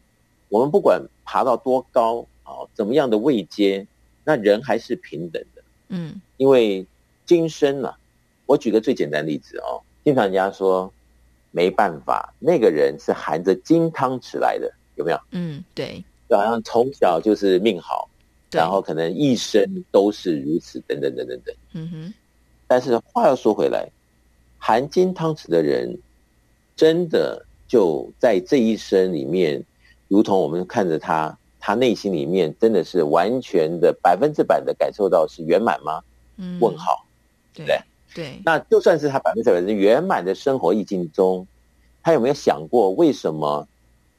[0.49, 3.87] 我们不管爬到多高啊，怎么样的位阶，
[4.25, 5.63] 那人还是平等的。
[5.89, 6.85] 嗯，因为
[7.25, 7.99] 今生呢、啊，
[8.47, 10.93] 我举个最简单例子哦，经常人家说
[11.53, 15.21] 没办法，那个人是含着金汤匙来的，有没有？
[15.31, 18.09] 嗯，对，就好像从小就是命好，
[18.51, 21.55] 然后可能一生都是如此，等等等等等。
[21.73, 22.15] 嗯哼，
[22.67, 23.89] 但是话要说回来。
[24.67, 25.97] 含金汤匙的人，
[26.75, 29.63] 真的就在这一生里面，
[30.09, 36.03] 如同我们看着他，他内心里面真的是完全的百分之百的感受到是圆满吗？
[36.39, 37.07] 嗯问号，
[37.55, 37.81] 对不对？
[38.13, 38.41] 对。
[38.45, 41.47] 那就算是他百分之百的圆满的生活意境中，
[42.03, 43.69] 他有没有想过，为什么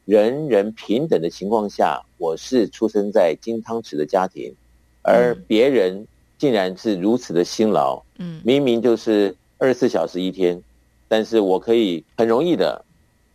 [0.05, 4.55] 人人平等的情况下，我是出生在金汤匙的家庭，
[5.01, 6.07] 而别人
[6.37, 8.01] 竟然是如此的辛劳？
[8.17, 10.61] 嗯，明明就是二十四小时一天，
[11.07, 12.83] 但是我可以很容易的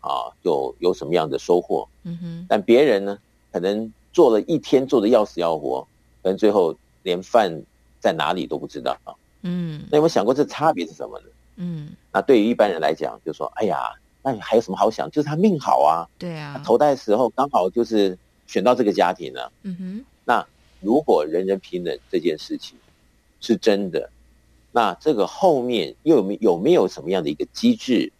[0.01, 1.89] 啊，有有什么样的收获？
[2.05, 2.47] 嗯哼。
[2.49, 3.19] 但别人呢，
[3.51, 5.87] 可能做了一天，做的要死要活，
[6.23, 7.63] 可能最后连饭
[8.01, 9.15] 在哪里都不知道啊。
[9.43, 9.85] 嗯。
[9.91, 11.27] 那有没有想过这差别是什么呢？
[11.57, 11.91] 嗯。
[12.13, 13.91] 那对于一般人来讲，就说：“哎呀，
[14.23, 15.11] 那你还有什么好想？
[15.11, 16.61] 就是他命好啊。”对啊。
[16.65, 19.53] 投胎的时候刚好就是选到这个家庭了。
[19.63, 20.05] 嗯哼。
[20.25, 20.47] 那
[20.81, 22.77] 如果人人平等这件事情
[23.41, 24.09] 是真的，
[24.73, 28.11] 那这个后面又有没有没有什么样的一个机制，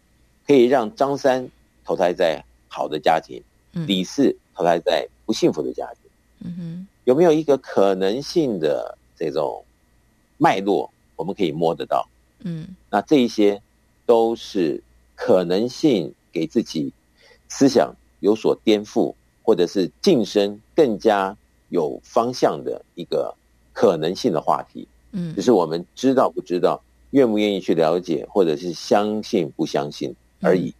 [0.45, 1.49] 可以让张三
[1.83, 3.41] 投胎在好的家庭，
[3.73, 6.11] 嗯、李四投胎在不幸福的家庭？
[6.45, 9.65] 嗯哼，有没有一个可能性的这种
[10.37, 12.07] 脉络，我们可以摸得到？
[12.39, 13.61] 嗯，那这一些
[14.05, 14.83] 都是
[15.15, 16.93] 可能性，给自己
[17.47, 21.35] 思想有所颠覆，或者是晋升更加
[21.69, 23.33] 有方向的一个
[23.71, 24.87] 可能性的话题。
[25.15, 30.69] 嗯，只是我们知道不知道，愿不愿意去了解，或者是相信不相信而已。
[30.69, 30.75] 嗯、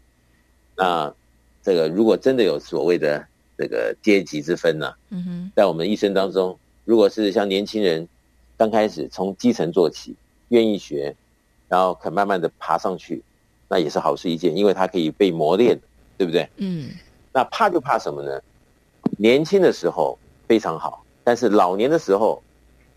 [0.76, 1.16] 那
[1.64, 4.98] 这个如果真的有所谓的这个阶级之分呢、啊？
[5.12, 8.06] 嗯哼，在我们一生当中，如果是像年轻人
[8.58, 10.16] 刚开始从基层做起，
[10.50, 11.16] 愿意学，
[11.70, 13.22] 然后肯慢慢的爬上去，
[13.70, 15.80] 那也是好事一件，因为他可以被磨练，
[16.18, 16.50] 对不对？
[16.58, 16.90] 嗯，
[17.32, 18.42] 那怕就怕什么呢？
[19.20, 20.18] 年轻的时候
[20.48, 22.43] 非常好，但是老年的时候。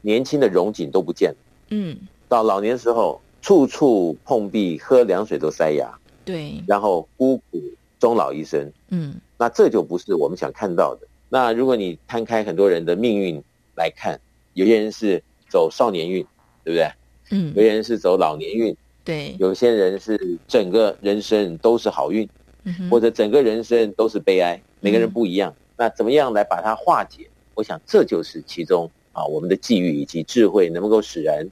[0.07, 1.37] 年轻的荣景都不见了，
[1.71, 1.97] 嗯，
[2.29, 5.92] 到老年的时候，处处碰壁，喝凉水都塞牙，
[6.25, 7.61] 对，然后孤苦
[7.99, 11.09] 终老一生，嗯，那这就不是我们想看到的。
[11.29, 13.42] 那如果你摊开很多人的命运
[13.75, 14.16] 来看，
[14.55, 16.25] 有些人是走少年运，
[16.62, 16.88] 对不对？
[17.33, 22.29] 嗯，有些人是走老年运，对，有些人是整个人生都是好运，
[22.62, 25.51] 嗯，或者整个人生都是悲哀，每个人不一样。
[25.51, 27.29] 嗯，那怎么样来把它化解？
[27.55, 28.88] 我想这就是其中。
[29.16, 31.50] 啊，我们的际遇以及智慧，能够使人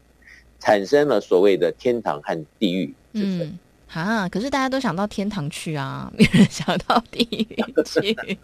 [0.61, 3.41] 产生了所谓的天堂和地狱之分。
[3.41, 3.59] 嗯，
[3.91, 8.39] 啊，可是大家都想到天堂去啊，没人想到地狱去。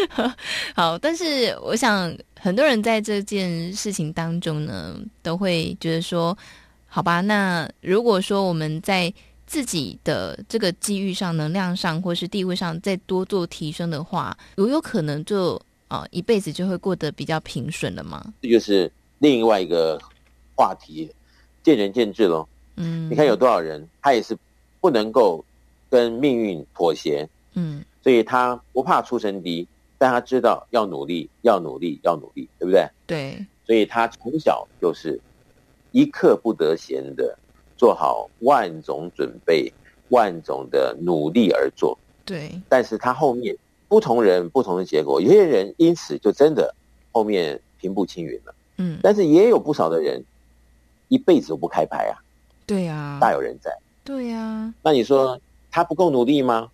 [0.74, 6.34] 好，但是我想很多人在这件事情当中呢，都会觉得说，
[6.86, 9.12] 好吧，那如果说我们在
[9.46, 15.60] 自己的这个机遇上、能量上，或是地位上再多做提升的话，有有可能就。
[15.88, 18.34] 啊、哦，一辈子就会过得比较平顺了吗？
[18.42, 19.98] 这就是另外一个
[20.54, 21.10] 话题，
[21.62, 22.46] 见仁见智喽。
[22.76, 24.36] 嗯，你看有多少人，他也是
[24.80, 25.42] 不能够
[25.88, 27.26] 跟命运妥协。
[27.54, 32.86] 嗯，所以他不怕出身低，但他知道要努力，要努力，要努力，对不对？
[33.06, 33.46] 对。
[33.66, 35.18] 所以他从小就是
[35.92, 37.38] 一刻不得闲的
[37.76, 39.72] 做好万种准备，
[40.10, 41.98] 万种的努力而做。
[42.26, 42.60] 对。
[42.68, 43.56] 但是他后面。
[43.88, 46.74] 不同人不同的结果，有些人因此就真的
[47.10, 48.54] 后面平步青云了。
[48.76, 50.22] 嗯，但是也有不少的人
[51.08, 52.20] 一辈子都不开牌啊。
[52.66, 53.76] 对呀，大有人在。
[54.04, 56.70] 对呀，那你说他不够努力吗？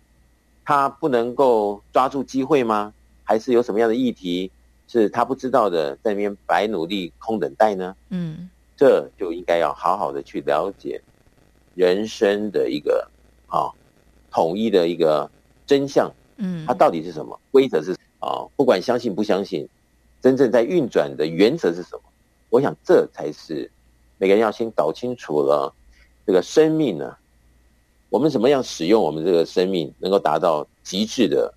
[0.63, 2.93] 他不能够抓住机会吗？
[3.23, 4.51] 还是有什么样的议题
[4.87, 7.95] 是他不知道的，在那边白努力空等待呢？
[8.09, 11.01] 嗯，这就应该要好好的去了解
[11.75, 13.09] 人生的一个
[13.47, 13.71] 啊
[14.31, 15.29] 统一的一个
[15.65, 16.11] 真相。
[16.37, 17.39] 嗯，它到底是什么？
[17.51, 18.51] 规则是啊、哦？
[18.55, 19.67] 不管相信不相信，
[20.21, 22.01] 真正在运转的原则是什么？
[22.49, 23.69] 我想这才是
[24.17, 25.73] 每个人要先搞清楚了。
[26.25, 27.15] 这个生命呢，
[28.09, 31.53] 我们怎么样使用我们这个生命，能够达到极致的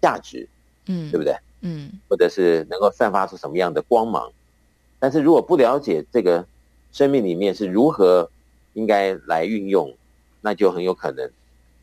[0.00, 0.48] 价值？
[0.86, 1.34] 嗯，对不对？
[1.60, 4.32] 嗯，或者是能够散发出什么样的光芒？
[4.98, 6.44] 但是如果不了解这个
[6.92, 8.30] 生命里面是如何
[8.72, 9.94] 应该来运用，
[10.40, 11.30] 那就很有可能。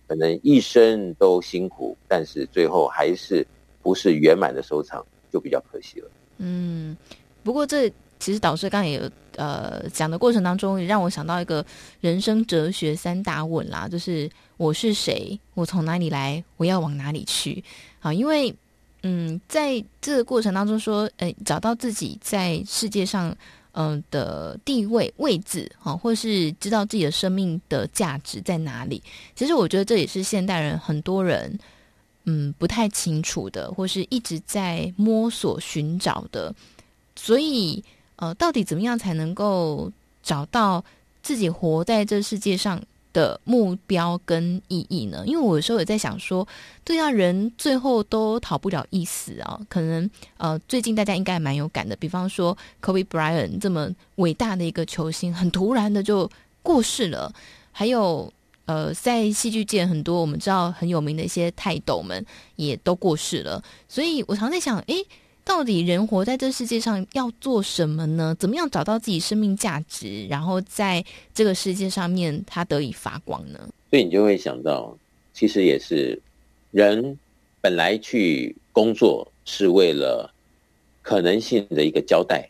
[0.09, 3.45] 可能一生都辛苦，但是最后还是
[3.83, 6.09] 不是圆满的收场，就比较可惜了。
[6.39, 6.97] 嗯，
[7.43, 7.87] 不过这
[8.19, 11.63] 其实导师刚才也有呃讲的过程当中，也让我想到一个
[12.01, 17.63] 人生哲学三大问啦，就是我是谁，我从哪里来，我要往哪里去？
[17.99, 18.51] 啊，因为
[19.03, 23.37] 嗯，在这个过程当中说，呃，找到自己在世界上。
[23.73, 29.01] 嗯的地位位置啊，或是知道自己的生命的价值在哪里？
[29.35, 31.57] 其实我觉得这也是现代人很多人
[32.25, 36.53] 嗯不太清楚的，或是一直在摸索寻找的。
[37.15, 37.83] 所以
[38.15, 39.91] 呃，到底怎么样才能够
[40.23, 40.83] 找到
[41.21, 45.23] 自己活在这世界上的目标跟意义呢？
[45.25, 46.47] 因为我有时候也在想说，
[46.83, 49.59] 对啊，人最后都逃不了一死啊。
[49.67, 56.29] 可能呃，最近大家应该蛮有感的，比方说 Kobe Bryant 这么伟大的一个球星，很突然的就
[56.61, 57.33] 过世了。
[57.71, 58.31] 还有
[58.65, 63.63] 呃，在戏剧界很多我们知道很有名的一些泰斗们也都过世了。
[63.87, 65.05] 所以我常在想，诶。
[65.49, 68.35] 到底人活在这世界上要做什么呢？
[68.37, 73.59] 怎么样找到自己生命价值，然后在这个世界上面他得以发光呢？
[73.89, 74.95] 所以你就会想到，
[75.33, 76.21] 其实也是
[76.69, 77.17] 人
[77.61, 80.31] 本来去工作是为了
[81.01, 82.47] 可能性的一个交代，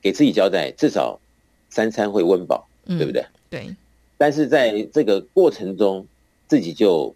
[0.00, 1.20] 给自己交代，至少
[1.68, 3.22] 三餐会温饱，嗯，对不对？
[3.50, 3.76] 对。
[4.16, 6.06] 但是在这个过程中，
[6.48, 7.14] 自己就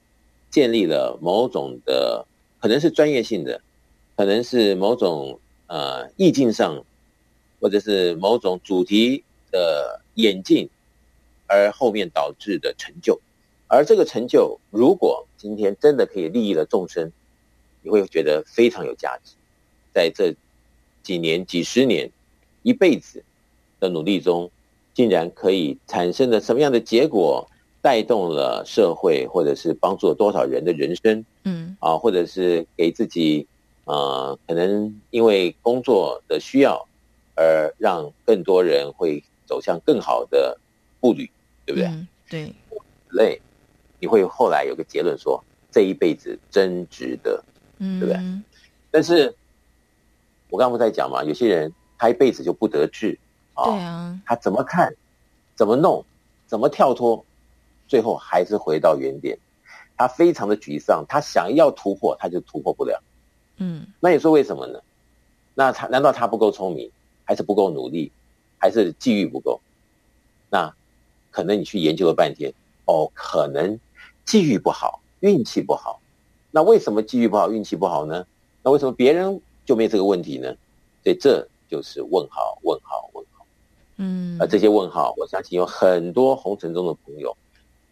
[0.51, 2.27] 建立了某种的，
[2.61, 3.59] 可能是专业性的。
[4.17, 6.85] 可能是某种呃意境上，
[7.61, 10.69] 或者是某种主题的演进，
[11.49, 13.21] 而后面导致的成就，
[13.67, 17.11] 而这个成就如果今天真的可以利益了众生，
[17.83, 19.35] 你会觉得非常有价值。
[19.93, 20.33] 在这
[21.03, 22.09] 几年、几十年、
[22.63, 23.25] 一辈子
[23.81, 24.49] 的努力中，
[24.95, 27.49] 竟然可以产生了什么样的结果，
[27.83, 33.49] 带动了社会，或者是帮助了多少人的人生，嗯，啊，或者是给自己。
[33.85, 36.87] 呃，可能因为工作的需要，
[37.35, 40.59] 而让更多人会走向更好的
[41.01, 41.31] 步履，
[41.67, 41.89] 对不对？
[41.89, 42.55] 嗯、对，
[43.11, 43.41] 累，
[43.99, 47.45] 你会后来有个结论说，这一辈子真值得，
[47.79, 48.23] 嗯，对不对？
[48.91, 49.35] 但是，
[50.49, 53.19] 我刚刚不在讲嘛，有些人他一辈子就不得志
[53.53, 54.95] 啊，对啊，他怎么看，
[55.55, 56.05] 怎么弄，
[56.47, 57.25] 怎么跳脱，
[57.87, 59.39] 最后还是回到原点，
[59.97, 63.03] 他非常的沮丧，他想要突破，他就突破不了。
[63.57, 64.81] 嗯，那你说为什么呢？
[65.55, 66.91] 那他难道他不够聪明，
[67.25, 68.11] 还是不够努力，
[68.59, 69.61] 还是机遇不够？
[70.51, 70.75] 那
[71.31, 72.53] 可能你去研究了半天，
[72.87, 73.79] 哦，可能
[74.25, 76.01] 机遇不好，运气不好。
[76.51, 78.27] 那为什么机遇不好，运气不好呢？
[78.65, 80.53] 那为什么别人就没这个问题呢？
[81.05, 83.47] 所以这就是问号，问号，问号。
[83.99, 87.37] 嗯，而这些问号，我相信有很多红尘中的朋友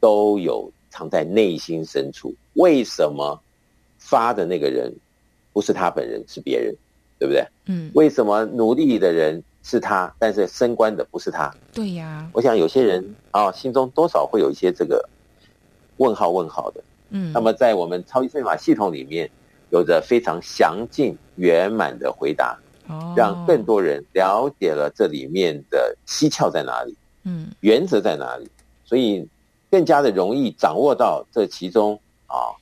[0.01, 2.35] 都有藏在内心深处。
[2.55, 3.41] 为什么
[3.99, 4.93] 发的那个人？
[5.53, 6.75] 不是他本人，是别人，
[7.19, 7.47] 对不对？
[7.67, 7.91] 嗯。
[7.95, 11.55] 为什么努力的人是他，但是升官的不是他？
[11.73, 12.29] 对呀。
[12.33, 15.09] 我想有些人啊，心中多少会有一些这个
[15.97, 16.83] 问号问号的。
[17.11, 17.33] 嗯。
[17.33, 19.31] 那么在我们超级生命密码系统里面，
[19.71, 28.51] 有着非常详尽圆满的回答，哦，让更多人了解了这里面的蹊跷在哪里，嗯，原则在哪里，
[28.85, 29.27] 所以
[29.71, 32.53] 更加的容易掌握到这其中啊，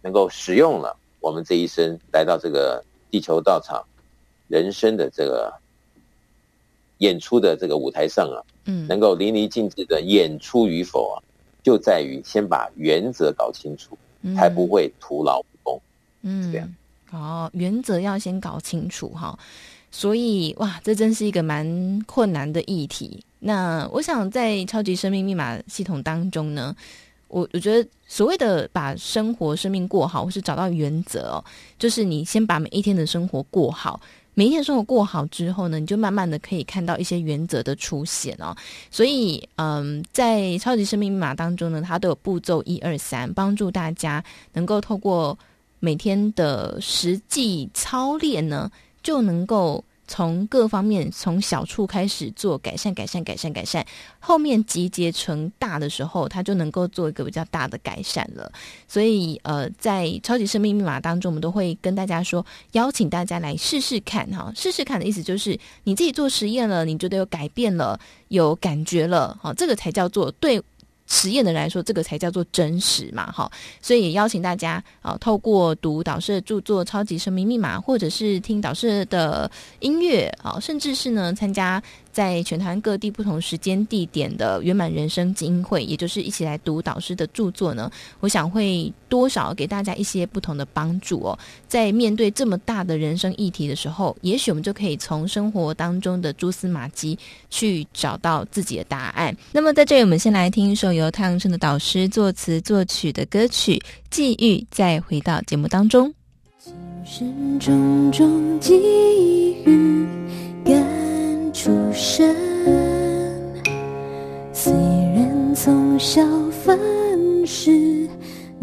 [0.00, 0.96] 能够使用了。
[1.24, 3.82] 我们这一生来到这个地球道场，
[4.46, 5.50] 人生的这个
[6.98, 11.16] 演出的这个舞台上啊，嗯，能够淋漓尽致的演出与否啊，
[11.62, 13.96] 就在于先把原则搞清楚，
[14.36, 15.80] 才不会徒劳无功。
[16.20, 16.74] 嗯，这样。
[17.10, 19.38] 哦，原则要先搞清楚哈。
[19.90, 23.24] 所以哇，这真是一个蛮困难的议题。
[23.38, 26.76] 那我想在超级生命密码系统当中呢。
[27.34, 31.44] 我我觉得所谓的把生活、生命过好，或是找到原则哦，
[31.80, 34.00] 就是你先把每一天的生活过好，
[34.34, 38.54] 每一天生活过好之后呢，你就慢慢的可以看到一些原则的出现哦。
[38.88, 45.36] 所以，嗯，在超级生命密码当中呢，它都有步骤一二三，帮助大家能够透过
[45.80, 48.70] 每天的实际操练呢，
[49.02, 49.84] 就能够。
[50.06, 53.84] 从各方面，从小处开始做改善，改善，改善，改善，
[54.20, 58.50] 后面集结成大的时候，它就能够做一个比较大的改善了。
[58.86, 70.62] 所以，呃，在超级生命密码当中，我们都会跟大家说，邀请大家来试试看，哈，试试看的意思就是你自己做实验了，你觉得有改变了，有感觉了，好，这个才叫做对。
[71.06, 81.82] 实验的人来说，这个才叫做真实嘛，哈，所以也邀请大家啊，透过读导师的著作《超级生命密码》，或者是听导师的音乐啊，甚至是呢参加。
[82.14, 91.36] 在全台湾各地不同时间地点的圆满人生精英会，也就是一起来读导师的著作呢，我想会多少给大家一些不同的帮助哦。
[91.66, 97.18] 在面对这么大的人生议题的时候，也许我们就可以从生活当中的蛛丝马迹
[97.50, 99.36] 去找到自己的答案。
[99.50, 103.76] 那么在这里，我们先来听一首由太阳盛德导师作词作曲的歌曲
[104.08, 106.14] 《际遇》，再回到节目当中。
[106.60, 106.72] 今
[107.04, 108.72] 生种种际
[109.66, 110.06] 遇
[111.54, 112.34] 出生，
[114.52, 114.72] 虽
[115.14, 116.76] 然从小凡
[117.46, 117.70] 事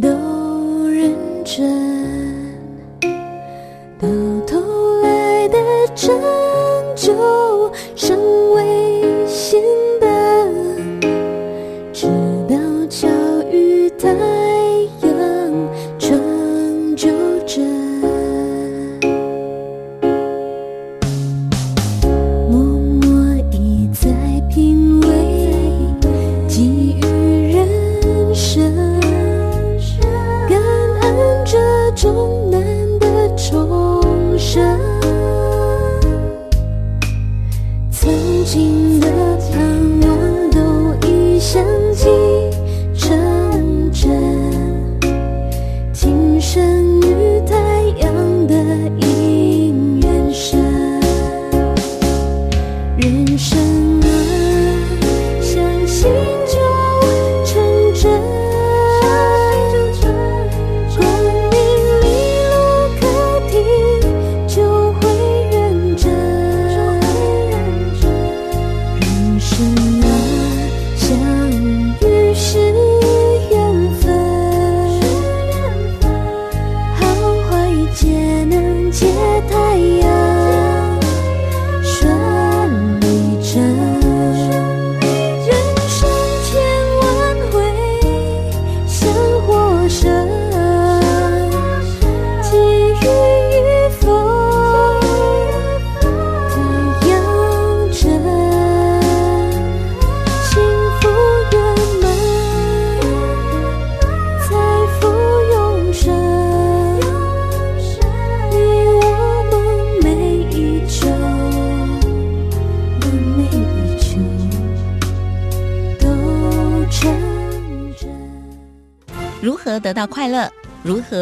[0.01, 0.09] 都
[0.89, 1.09] 认
[1.45, 1.71] 真，
[3.97, 4.09] 到
[4.45, 4.59] 头
[5.01, 5.57] 来的
[5.95, 6.13] 成
[6.93, 8.19] 就尚
[8.53, 9.63] 未显
[38.53, 38.90] watching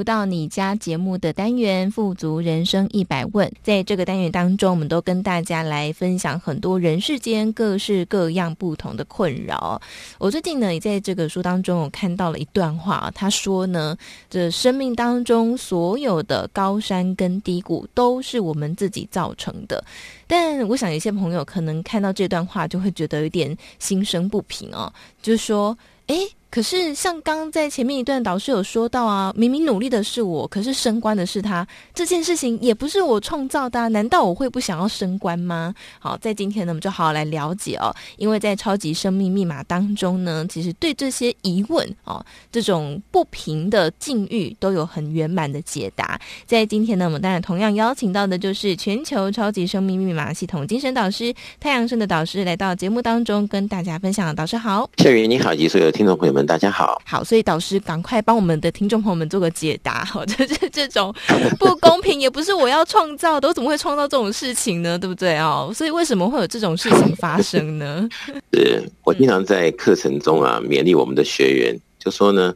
[0.00, 3.52] 福到你家节目的单元，富足人生一百问。
[3.62, 9.78] 在这个单元当中，我们都跟大家来分享很多人世间各式各样不同的困扰。
[10.18, 13.94] 我最近呢，也在这个书当中，我看到了一段话，他说呢，
[14.30, 19.84] 这生命当中所有的高山跟低谷，都是我们自己造成的。
[20.26, 24.90] 但我想，有些朋友可能看到这段话，就会觉得有点心生不平哦，
[25.20, 25.76] 就是说，
[26.06, 26.16] 哎。
[26.50, 35.72] 可是，像刚在前面一段导师有说到啊，明明努力的是我，可是升官的是他，这件事情也不是我创造的啊，难道我会不想要升官吗？
[36.00, 42.20] 好，在今天呢，我们就好好来了解哦，因为在超级生命密码当中呢，其实对这些疑问哦，
[42.50, 46.20] 这种不平的境遇都有很圆满的解答。
[46.46, 54.34] 在今天呢，我们当然同样邀请到的就是全球超级生命密码系统精神导师太阳升的导师来到节目当中跟大家分享。
[54.34, 56.39] 导师好，夏云你好，以及所有听众朋友们。
[56.46, 61.14] 大家好，好，所以导师赶快帮我们的听众朋友们做个解答，好， 就是这种
[61.58, 64.98] 不公平，也不是我要创造的，我怎么会创造这种事情呢？
[64.98, 65.72] 对不对哦？
[65.74, 68.08] 所以为什么会有这种事情发生呢？
[68.52, 72.54] 是我经常在课程中啊勉励我们的学员，就说呢，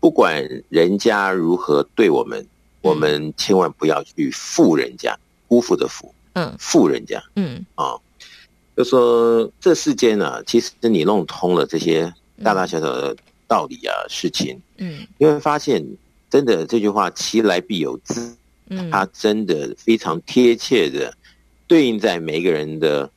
[0.00, 2.46] 不管人家如何对我们，
[2.82, 7.94] 我们千万不要去负人家，辜负的负，嗯，负人家，嗯，啊，
[8.76, 12.12] 就说这世间啊，其实你弄通了这些。
[12.42, 13.16] 大大小小的
[13.48, 15.84] 道理啊，事情，嗯，你会发现，
[16.28, 18.36] 真的这句话“其来必有自”，
[18.68, 21.16] 嗯，它真的非常贴切的
[21.66, 23.10] 对应在每一个人的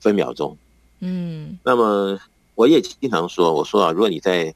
[0.00, 0.56] 分秒钟，
[1.00, 1.58] 嗯。
[1.64, 2.18] 那么
[2.54, 4.54] 我也经常说，我说啊，如果你在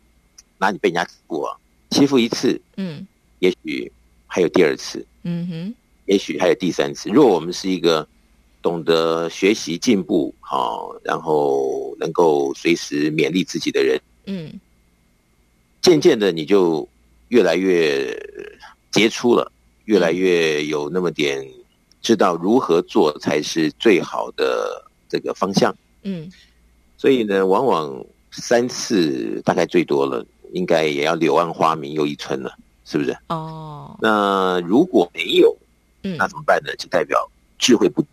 [0.58, 1.56] 哪里被人家欺负啊，
[1.90, 3.06] 欺负一次，嗯，
[3.40, 3.90] 也许
[4.26, 5.74] 还有第二次，嗯哼，
[6.06, 7.10] 也许还有第三次。
[7.10, 8.06] 如果我们是一个
[8.62, 14.60] 懂得学习进步，好，然后能够随时勉励自己的人，嗯，
[15.82, 16.88] 渐渐的你就
[17.28, 18.16] 越来越
[18.92, 19.50] 杰出了，
[19.86, 21.44] 越来越有那么点
[22.00, 26.30] 知道如何做才是最好的这个方向，嗯，
[26.96, 33.14] 所以呢，往往三次大概最多了，应该也要柳暗花明又一村了，是不是？
[33.28, 35.54] 哦，那如果没有，
[36.04, 36.72] 嗯，那怎么办呢？
[36.76, 38.04] 就代表智慧不。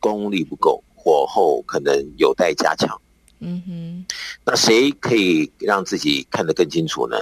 [0.00, 3.00] 功力不够，火候可能有待加强。
[3.38, 4.06] 嗯哼，
[4.44, 7.16] 那谁可以让自己看得更清楚呢？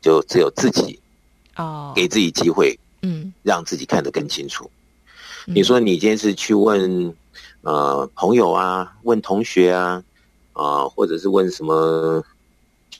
[0.00, 0.98] 就只有自己
[1.56, 4.70] 哦，给自己机会，嗯，让自己看得更清楚。
[5.46, 7.14] 嗯、你说你今天是去问
[7.62, 10.04] 呃朋友啊，问同学啊，
[10.52, 12.22] 啊、呃，或者是问什么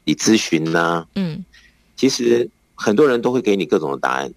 [0.05, 1.07] 你咨询呐？
[1.15, 1.45] 嗯，
[1.97, 4.33] 其实很多人都会给你各种的答案。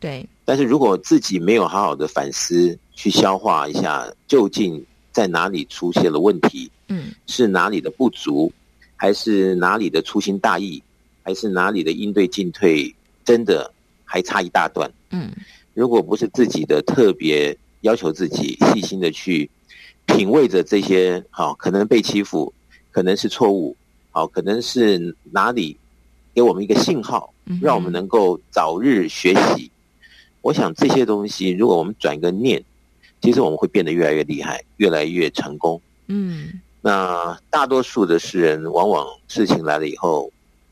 [0.00, 6.70] 对，但是如果自己没有好好的反思，去消化一下，究竟在哪里出现了问题？
[6.88, 8.52] 嗯，是哪里的不足，
[8.96, 10.82] 还是哪里的粗心大意，
[11.22, 13.72] 还是哪里的应对进退真的
[14.04, 14.90] 还差一大段？
[15.10, 15.30] 嗯，
[15.74, 19.48] 如果不是自己的特别要求自己细心的去
[20.06, 22.52] 品味着这些，好，可能被欺负，
[22.90, 23.74] 可能是错误，
[24.10, 25.76] 好，可能是哪里
[26.34, 29.70] 给我们一个信号，让我们能够早日学习。
[30.42, 32.62] 我想这些东西，如果我们转个念。
[33.24, 35.80] 其实我们会变得越来越厉害，越来越成功。
[36.08, 40.28] 嗯，那大多数的世人，往往事情来了以后，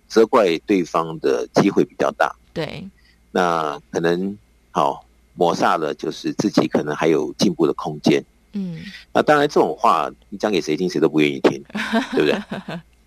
[0.08, 2.34] 责怪对方的机会比较大。
[2.52, 2.84] 对，
[3.30, 4.36] 那可能
[4.72, 8.20] 好抹煞了，就是自己可能还有进步的空间。
[8.54, 8.80] 嗯，
[9.12, 11.62] 那当然这种话你讲给谁听，谁都不愿意听，
[12.10, 12.42] 对不对？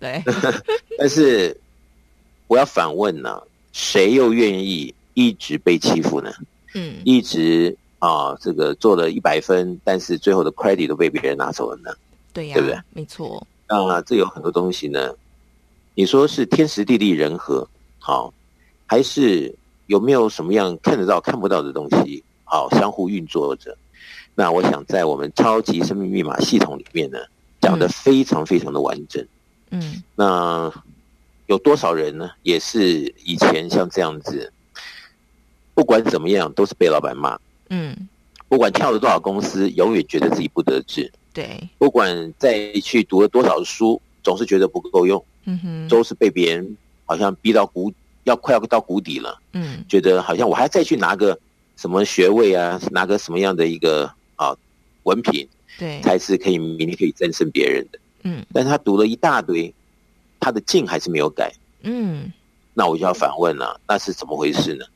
[0.00, 0.22] 对。
[0.96, 1.54] 但是
[2.46, 3.42] 我要反问呢，
[3.74, 6.32] 谁又愿意一直被欺负呢？
[6.74, 7.76] 嗯，一直。
[8.00, 11.90] 啊，这个做了一百分，但是最后的 credit 都被别人拿走了呢？
[12.34, 12.78] 对呀，对不对？
[12.90, 13.46] 没错。
[13.66, 15.14] 那这有很多东西呢。
[15.94, 17.66] 你说是天时地利人和，
[17.98, 18.34] 好，
[18.84, 19.54] 还是
[19.86, 23.74] 有没有什么样看得到看不到的东西，好，相互运作着？
[24.34, 27.18] 那我想在我们超级生命密码系统里面呢，
[27.62, 29.26] 讲的非常非常的完整。
[29.70, 30.02] 嗯。
[30.14, 30.70] 那
[31.46, 32.30] 有多少人呢？
[32.42, 34.52] 也是以前像这样子，
[35.74, 37.38] 不管怎么样，都是被老板骂。
[37.68, 38.08] 嗯，
[38.48, 41.10] 不管跳了多少公司，永远觉得自己不得志。
[41.32, 45.22] 对，不管再去读了多少书，总是觉得不够用。
[45.46, 49.38] 嗯哼，都是被别人好像逼到谷，要快要到谷底了。
[49.52, 51.38] 嗯，觉得好像我还再去拿个
[51.76, 54.56] 什么学位啊，拿个什么样的一个啊
[55.02, 55.46] 文凭，
[55.78, 57.98] 对，才是可以明天可以战胜别人的。
[58.22, 59.74] 嗯，但是他读了一大堆，
[60.40, 61.52] 他的劲还是没有改，
[61.82, 62.32] 嗯，
[62.72, 64.86] 那我就要反问了，那是怎么回事呢？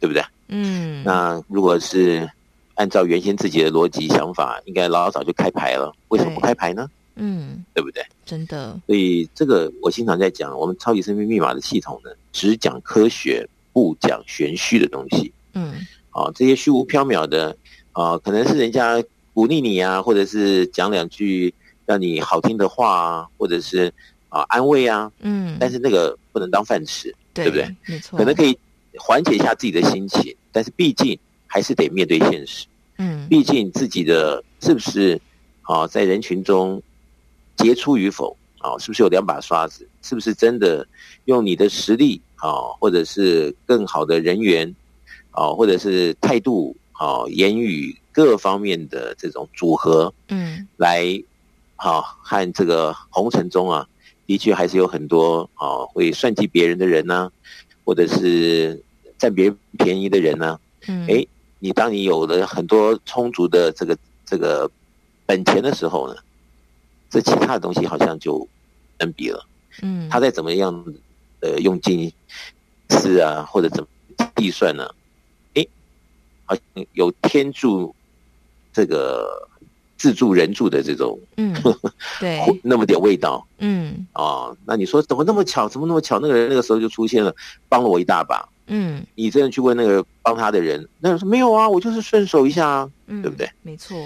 [0.00, 0.22] 对不对？
[0.48, 2.28] 嗯，那如果是
[2.74, 6.88] 按照原先自己的逻辑想法，应该老早就开牌了，为什么不开牌呢？
[7.16, 8.02] 嗯，对不对？
[8.24, 8.78] 真的。
[8.86, 15.32] 所以这个我经常在讲，我们超级生命密码的系统呢，只讲科学，不讲玄虚的东西。
[15.54, 17.56] 嗯，啊，这些虚无缥缈的，
[17.90, 19.02] 啊，可能是人家
[19.34, 21.52] 鼓励你啊，或者是讲两句
[21.84, 23.92] 让你好听的话啊，或者是
[24.28, 25.10] 啊安慰啊。
[25.18, 27.76] 嗯，但是那个不能当饭吃，对，对不对？
[27.86, 28.16] 没错。
[28.16, 28.56] 可能可以
[28.98, 32.66] 缓解一下自己的心情，但是毕竟还是得面对现实。
[32.98, 35.20] 嗯，毕竟自己的是不是
[35.62, 36.82] 啊，在人群中。
[37.60, 39.84] 杰出与否啊，是不是有两把刷子？
[40.00, 40.86] 是不是真的
[41.24, 44.72] 用你的实力啊，或者是更好的人缘
[45.32, 51.20] 啊，或者是态度啊、言语各方面的这种组合，嗯，来
[51.74, 53.84] 啊和这个红尘中啊，
[54.24, 57.32] 的确还是有很多啊会算计别人的人呢、啊，
[57.84, 58.80] 或者是
[59.18, 60.60] 占别人便宜的人呢、啊。
[60.86, 61.26] 嗯，哎，
[61.58, 64.70] 你当你有了很多充足的这个这个
[65.26, 66.14] 本钱的时候呢？
[67.10, 68.46] 这其他的东西好像就
[68.98, 69.42] 能比了，
[69.80, 70.84] 嗯，他再怎么样
[71.40, 72.12] 呃用尽
[72.90, 73.88] 思啊，或者怎么
[74.36, 74.86] 计算呢？
[75.54, 75.66] 哎，
[76.44, 76.62] 好像
[76.92, 77.94] 有天助
[78.74, 79.48] 这个
[79.96, 81.56] 自助人助的这种，嗯，
[82.20, 85.66] 对，那么点味道，嗯，啊，那你说怎么那么巧？
[85.66, 86.20] 怎么那么巧？
[86.20, 87.34] 那个人那个时候就出现了，
[87.70, 93.50] 帮了我一大把，嗯，你真的去问那个帮他的人，那人说没有啊，我就是顺手一下啊，嗯，对不对？
[93.62, 93.96] 没错。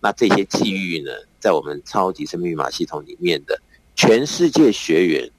[0.00, 3.60] 那这些际遇呢，在我们超级生命密码系统里面的
[3.94, 5.30] 全世界学员，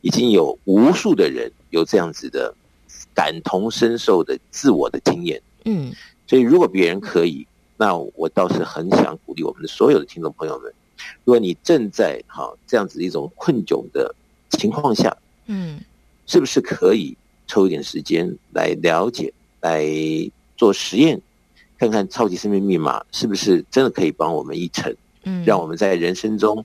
[0.00, 2.54] 已经有无数的人有这样子的
[3.14, 5.40] 感同身受的自我的经验。
[5.64, 5.92] 嗯，
[6.26, 7.46] 所以如果别人可以，
[7.76, 10.72] 那我倒是很想鼓励我们的所有的听众朋友们，
[11.24, 14.14] 如果你正在哈这样子一种困窘的
[14.50, 15.16] 情况下，
[15.46, 15.80] 嗯，
[16.26, 17.16] 是不是可以
[17.52, 19.30] 抽一点时间来了解，
[19.60, 19.84] 来
[20.56, 21.20] 做实验？
[21.76, 26.64] 看看超级生命密码是不是真的可以帮我们一程，嗯，让我们在人生中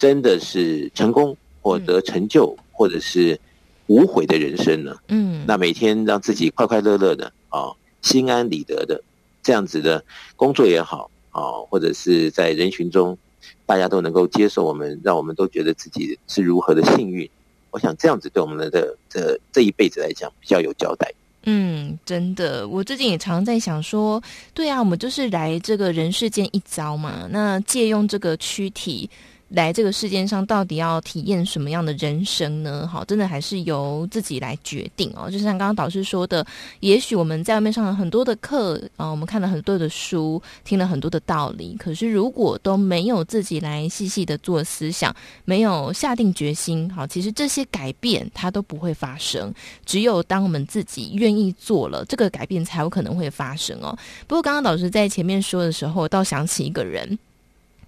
[0.00, 3.38] 真的是成功，获得成就，或者是
[3.86, 4.96] 无悔的人生呢？
[5.06, 9.00] 嗯，那每天让自己快快乐乐的啊，心安理得的
[9.40, 13.16] 这样子的工作也好啊，或者是在人群中
[13.64, 17.30] 大家都能够接受我们，让我们都觉得自己是如何的幸运。
[17.72, 21.12] 我想这样子对我们的这这这一辈子来讲比较有交代。
[21.44, 24.22] 嗯，真的，我最近也常在想说，
[24.54, 29.10] 对啊，我们就是来这个人世间一遭嘛，那借用这个躯体。
[29.52, 32.88] 来这个世界上到底要体验什么样的人生呢？
[32.90, 35.30] 好，真的还是由自己来决定哦。
[35.30, 36.44] 就像刚刚导师说的，
[36.80, 49.52] 也许我们在外面上了很多的课啊，我们看了很多的书，听了很多的道理，可是如果都没有自己来细细的做思想，没有下定决心，好，其实这些改变它都不会发生。
[49.84, 53.94] 只有当我们自己愿意做了，这个改变才有可能会发生哦。
[54.26, 57.18] 不过刚刚导师在前面说的时候，倒想起一个人。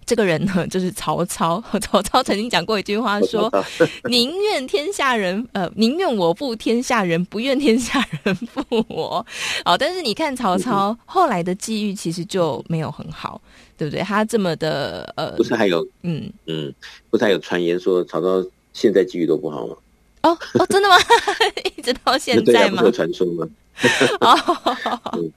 [0.06, 1.62] 这个人呢，就是曹操。
[1.80, 3.50] 曹操曾经讲过一句话，说
[4.08, 9.24] ：“宁愿天下人，呃，宁愿我负天下人，不愿天下人负我。
[9.64, 13.40] ”哦，但是你看曹操后来的际遇，其实就没有很好，
[13.76, 14.02] 对不对？
[14.02, 16.72] 他这么的，呃，不是还有，嗯嗯，
[17.10, 19.76] 不是还有传言说曹操现在际遇都不好吗？
[20.24, 20.96] 哦哦，真的吗？
[21.76, 22.82] 一直到现在吗？
[22.82, 23.46] 有传说吗？
[24.20, 25.28] 哦，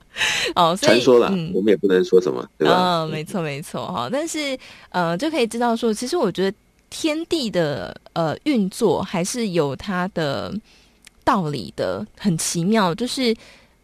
[0.54, 3.02] 哦，传说了，嗯，我们也不能说什么，对吧？
[3.02, 4.08] 嗯，没错，没错，哈。
[4.10, 4.56] 但是，
[4.90, 6.56] 呃，就可以知道说，其实我觉得
[6.88, 10.54] 天地的呃运作还是有它的
[11.24, 12.94] 道理的，很奇妙。
[12.94, 13.34] 就是，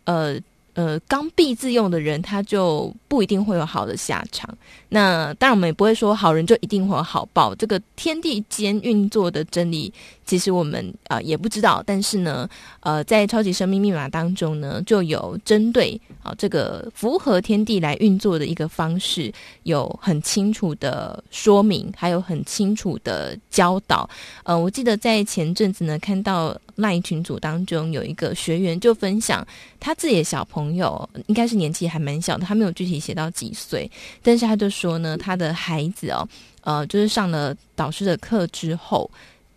[0.05, 0.37] 呃
[0.75, 4.49] 呃，刚愎自用的人，他就不一定会有好的下场。
[4.95, 7.53] 那当然，我们也不会说好人就一定会有好报。
[7.57, 9.93] 这个天地间运作的真理，
[10.25, 11.83] 其实我们啊、也不知道。
[11.85, 19.33] 但是呢，呃，在超级生命密码当中呢，就有针对啊、这个符合天地来运作的一个方式，
[19.65, 24.09] 有很清楚的说明，还有很清楚的教导。
[24.45, 29.45] 呃，我记得在前阵子呢，看到 LINE 群组当中有一个学员就分享
[29.81, 33.91] 他自己的小朋友，应该是年纪还蛮小的，他没有具体写到几岁，
[34.23, 34.84] 但是他就说。
[34.85, 36.29] 说呢，他的孩子哦，
[36.61, 39.11] 呃，就是上了导师的课之后，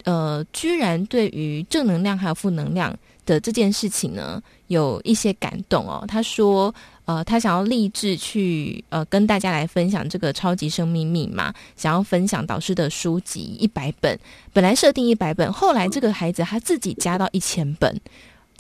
[0.06, 6.06] 呃，居然对于正能量还有负能量的这件事情呢，有一些感动哦。
[6.08, 6.74] 他说，
[7.04, 14.18] 呃，他想要立志去呃跟大家来分享这个超级生命密码，想要分享导师的书籍一百本，
[14.54, 18.00] 本来设定一百本，后来这个孩子他自己加到一千本。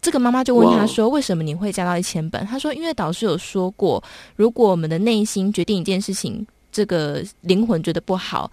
[0.01, 4.03] 这个妈妈就问他说：“为什么你会加到一千本？”他说：“因为导师有说过，
[4.35, 6.45] 如果我们的内心决定一件事情。”
[6.77, 8.51] 这个灵魂觉得不好，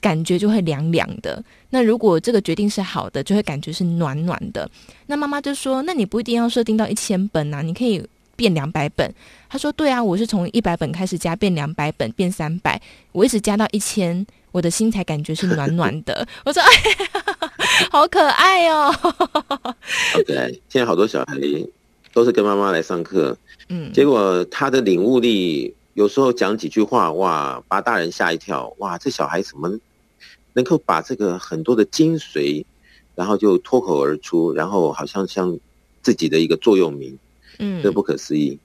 [0.00, 1.42] 感觉就会凉凉的。
[1.70, 4.70] 那如果这个决定是好的，就会感觉是暖暖的。
[5.06, 8.00] 那妈妈就说：“那你不一定要设定到一千本啊，你可以
[8.36, 9.12] 变两百本。”
[9.50, 16.24] 他说：“对啊，我是从一百本开始加，变两百本，变三百，我一直加到一千，我的心才感觉是暖暖的。
[16.46, 16.70] ”我说：“哎，
[17.90, 20.48] 好可爱哦。”好可爱。
[20.68, 21.36] 现在好多小孩
[22.12, 23.36] 都是跟妈妈来上课，
[23.68, 25.74] 嗯，结果他的领悟力。
[25.94, 29.70] 有时候讲几句话，哇，把大人吓一跳，哇，这小孩怎么
[30.52, 32.64] 能够把这个很多的精髓，
[33.14, 35.56] 然后就脱口而出，然后好像像
[36.02, 37.16] 自己的一个座右铭，
[37.58, 38.58] 嗯，这不可思议，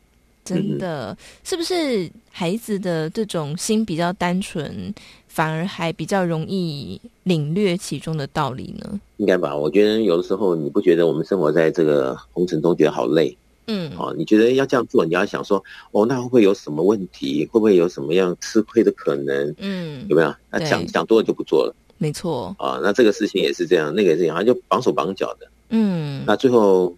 [0.43, 4.91] 真的，嗯、是不是孩子的这种心比较单纯，
[5.27, 8.99] 反而还比较容易领略其中的道理呢？
[9.17, 13.37] 应该吧，我觉得有的时候你不觉得我们生活在这个红尘中觉得好累？
[13.71, 17.45] 嗯，哦，你觉得要这样做，你要想说，哦，那会不会有什么问题？
[17.45, 19.53] 会不会有什么样吃亏的可能？
[19.59, 20.33] 嗯，有没有？
[20.49, 22.55] 那想想多了就不做了，没错。
[22.57, 25.47] 啊，那这个事情也是这样，那个也是这样，就绑手绑脚的。
[25.69, 26.95] 嗯，那最后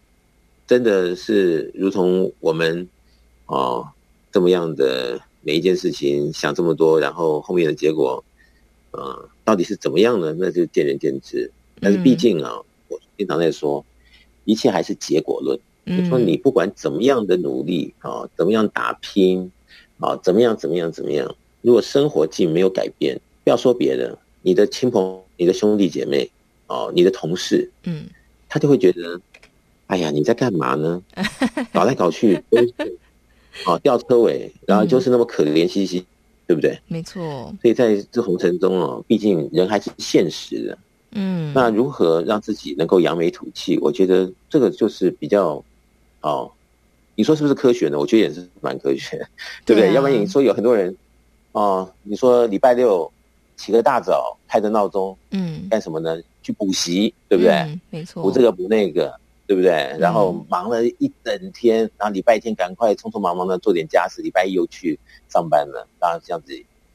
[0.66, 2.88] 真的是如同我们
[3.48, 3.86] 哦
[4.32, 8.24] 这么样的每一件事情想这么多，然后后面的结果，
[8.92, 10.34] 呃，到底是怎么样呢？
[10.40, 11.52] 那就见仁见智。
[11.82, 12.54] 但是毕竟啊，
[12.88, 13.84] 我经常在说，
[14.46, 15.60] 一切还是结果论。
[15.86, 19.52] 就说你不管怎么样的努力啊，怎么样打拼
[20.00, 26.30] 啊，怎么样怎么样怎么样，如果生活境没有改变，不要说别人，你的亲朋、你的兄弟姐妹
[26.68, 28.06] 啊，你的同事，嗯，
[28.48, 29.20] 他就会觉得，
[29.88, 31.02] 哎呀，你在干嘛呢？
[31.74, 32.74] 搞来搞去都是
[33.66, 36.06] 啊吊车尾，然后就是那么可怜兮兮，
[36.46, 36.80] 对不对？
[36.88, 37.22] 没错。
[37.60, 40.78] 所以在这红尘中哦，毕竟人还是现实的，
[41.14, 41.52] 嗯。
[41.56, 43.80] 那如何让自己能够扬眉吐气？
[43.80, 45.64] 我觉得这个就是比较。
[46.22, 46.52] 哦，
[47.16, 47.98] 你说是不是科学呢？
[48.00, 49.18] 我觉得也是蛮科学，
[49.66, 49.88] 对不对？
[49.88, 50.96] 对啊、要不然你说有很多人，
[51.52, 53.12] 哦，你说礼拜六
[53.58, 56.22] 起个大早，开着闹钟，嗯，干什么呢？
[56.44, 57.52] 去补习，对不对？
[57.54, 59.14] 嗯、没错，补这个补那个，
[59.46, 59.96] 对不对？
[60.00, 65.00] 然后忙了一整天，然后礼拜天赶快匆匆忙忙的做点家事，礼拜一又去
[65.30, 66.54] 上班了，然后这样子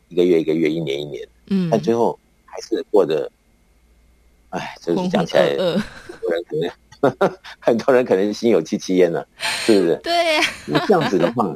[0.09, 3.31] 一个月一个月，一年一年，嗯，但最后还是过得，
[4.51, 6.71] 哎，这是讲起来，有人可能。
[7.61, 10.01] 很多人可能心有戚戚焉了，是不是？
[10.03, 10.47] 对呀、啊。
[10.67, 11.55] 你这样子的话，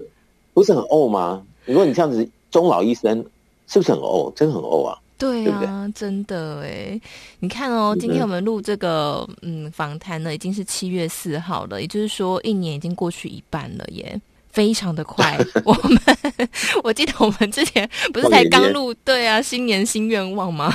[0.52, 1.42] 不是很怄吗？
[1.64, 3.24] 如果你这样子终老一生，
[3.66, 4.32] 是不是很怄？
[4.34, 4.98] 真的很怄啊！
[5.18, 7.00] 对啊，对对真的哎。
[7.40, 15.38] 你看哦，今天我们录这个嗯访谈呢，已经是七月四号了，也就是说一年已经过去一半了耶，非常的快。
[15.64, 15.98] 我们
[16.82, 20.74] 我记得我们之前不是才刚录对啊，新年新愿望吗？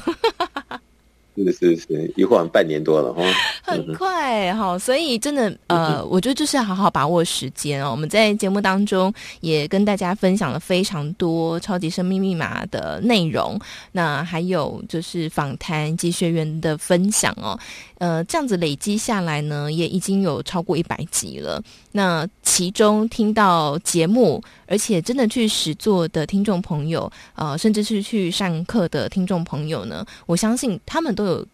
[1.35, 3.21] 是是是，一晃半年多了哈，
[3.61, 7.91] 很快哈，所以真的呃，我觉得就是要好好把握时间哦。
[7.91, 13.59] 我们在节目当中也跟大家分享了非常多超级生命密码的内容，
[13.91, 17.59] 那还有就是访谈及学员的分享哦。
[17.97, 21.61] 呃，这样子累积下来呢，也已经有超过一百集了。
[21.91, 31.45] 那其中听到节目，而且真的去实作的听众朋友，呃，甚至是去上课的听众朋友呢，我相信他们都有。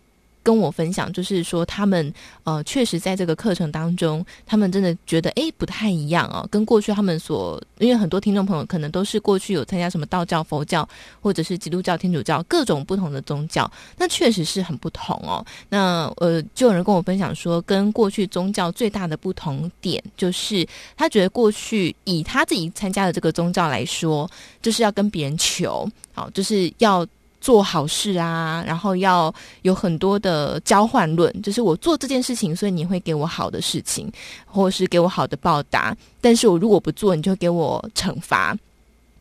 [0.43, 2.13] 跟我分享，就是说他们
[2.43, 10.87] 呃，确实在这个课程当中，他们真的觉得诶不太一样哦，跟过去他们所，因为很多听众朋友可能都是过去有参加什么道教、佛教，
[11.21, 15.45] 或者是基督教、天主教各种不同的宗教，那确实是很不同哦。
[15.69, 20.67] 那呃，就有人跟我分享说，跟过去宗教最大的不同点，就是
[20.97, 24.29] 他觉得过去以他自己参加的这个宗教来说，
[24.61, 27.05] 就是要跟别人求，好，就是要。
[27.41, 29.33] 做好事啊，然后要
[29.63, 34.09] 有很多的交换论，就是我做这件事情，所以你会给我好的事情，
[34.45, 35.97] 或是给我好的报答。
[36.21, 38.55] 但是我如果不做，你就给我惩罚。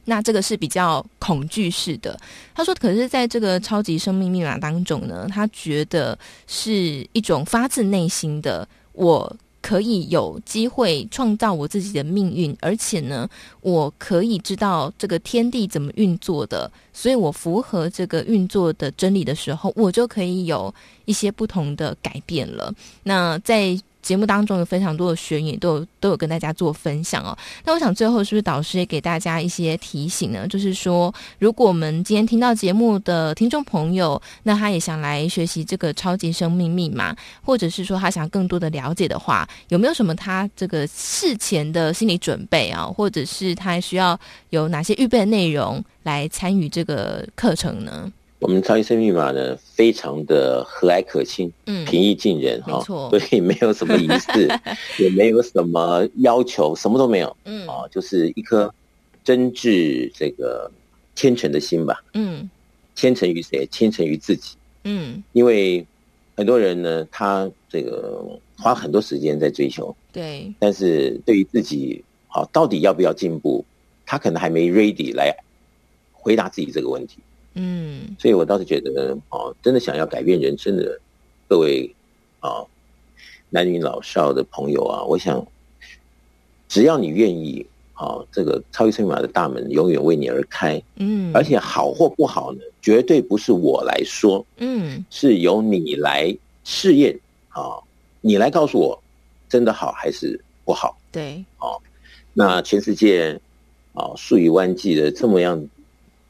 [0.04, 2.18] 那这个是比较恐惧式的。
[2.54, 9.36] 他说，可是在这个超级生命密码当中呢，他觉得是一种发自内心的我。
[9.60, 13.28] 可以有机会创造我自己的命运，而且呢，
[13.60, 22.74] 我可以知道这个天地怎么运作的，所以我符合这个运作的真理的时候，我就可以有一些不同的改变了。
[23.02, 23.80] 那在。
[24.02, 27.36] 节目当中有非常多的学员都有都有跟大家做分享哦。
[27.64, 30.46] 那我想最后是不是导师也给大家一些提醒呢？
[30.48, 42.84] 就是说，如果我们今天听到节目的听众朋友，那他也想来学习这个超级生命密码，或者是说他想更多的了解的话，有没有什么他这个事前的心理准备啊？
[42.84, 44.18] 或者是他需要
[44.50, 48.10] 有哪些预备的内容来参与这个课程呢？
[48.40, 54.48] 我们超级生命密码呢，非常的和蔼可亲，嗯，平易近人哈，所以没有什么仪式，
[54.98, 58.72] 也没有什么要求，什么都没有，嗯，啊就是一颗
[59.22, 60.70] 真挚这个
[61.14, 62.48] 虔诚的心吧，嗯，
[62.94, 63.68] 虔诚于谁？
[63.70, 64.56] 虔诚于自己。
[64.84, 65.86] 嗯，因为
[66.34, 68.24] 很多人呢，他这个
[68.56, 73.62] 花很多时间在追求，对，但是对于自己，好，到底要不要进步，
[74.06, 75.36] 他可能还没 ready 来
[76.14, 77.18] 回答自己这个问题。
[77.54, 81.00] 嗯，所以我倒是觉得，哦，真的想要改变人生的
[81.48, 81.94] 各位
[82.40, 82.64] 啊，
[83.48, 85.46] 男女老少的朋友啊，我想，
[86.68, 87.66] 只要你愿意。
[87.92, 90.82] 啊，这个超级生命密码的大门永远为你而开。
[90.96, 94.42] 嗯，而且好或不好呢，绝对不是我来说。
[94.56, 96.34] 嗯，是由你来
[96.64, 97.20] 试验。
[97.50, 97.76] 啊，
[98.22, 99.02] 你来告诉我，
[99.50, 100.96] 真的好还是不好？
[101.12, 101.44] 对。
[101.58, 101.78] 哦，
[102.32, 103.38] 那全世界
[103.92, 105.62] 啊，数以万计的这么样，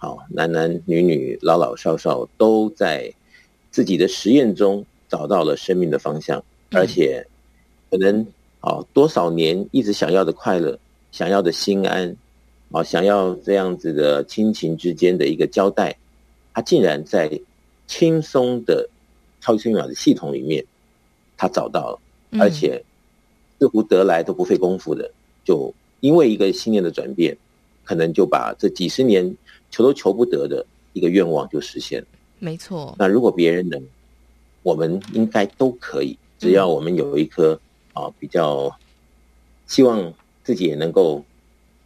[0.03, 3.13] 好，男男女女、老老少少都在
[3.71, 7.23] 自己的实验中找到了生命的方向，而且
[7.91, 8.27] 可能
[8.61, 10.79] 啊，多少年一直想要的快乐。
[11.13, 12.17] 想要的心安，
[12.71, 15.95] 啊，想要这样子的亲情之间的一个交代，
[16.55, 17.29] 他竟然在
[17.87, 18.89] 轻松的
[19.41, 20.65] 超级生命的系统里面，
[21.37, 22.01] 他找到了，
[22.41, 22.83] 而且
[23.59, 25.11] 似乎得来都不费功夫的，
[25.45, 27.37] 就因为一个信念的转变，
[27.85, 29.37] 可能就把这几十年
[29.71, 32.07] 求都求不得的一个愿望就实现了。
[32.39, 32.95] 没错。
[32.99, 33.83] 那如果别人能，
[34.63, 37.59] 我们应该都可以，只要我们有一颗
[37.93, 38.71] 啊比较
[39.67, 40.13] 希望。
[40.43, 41.23] 自己也能够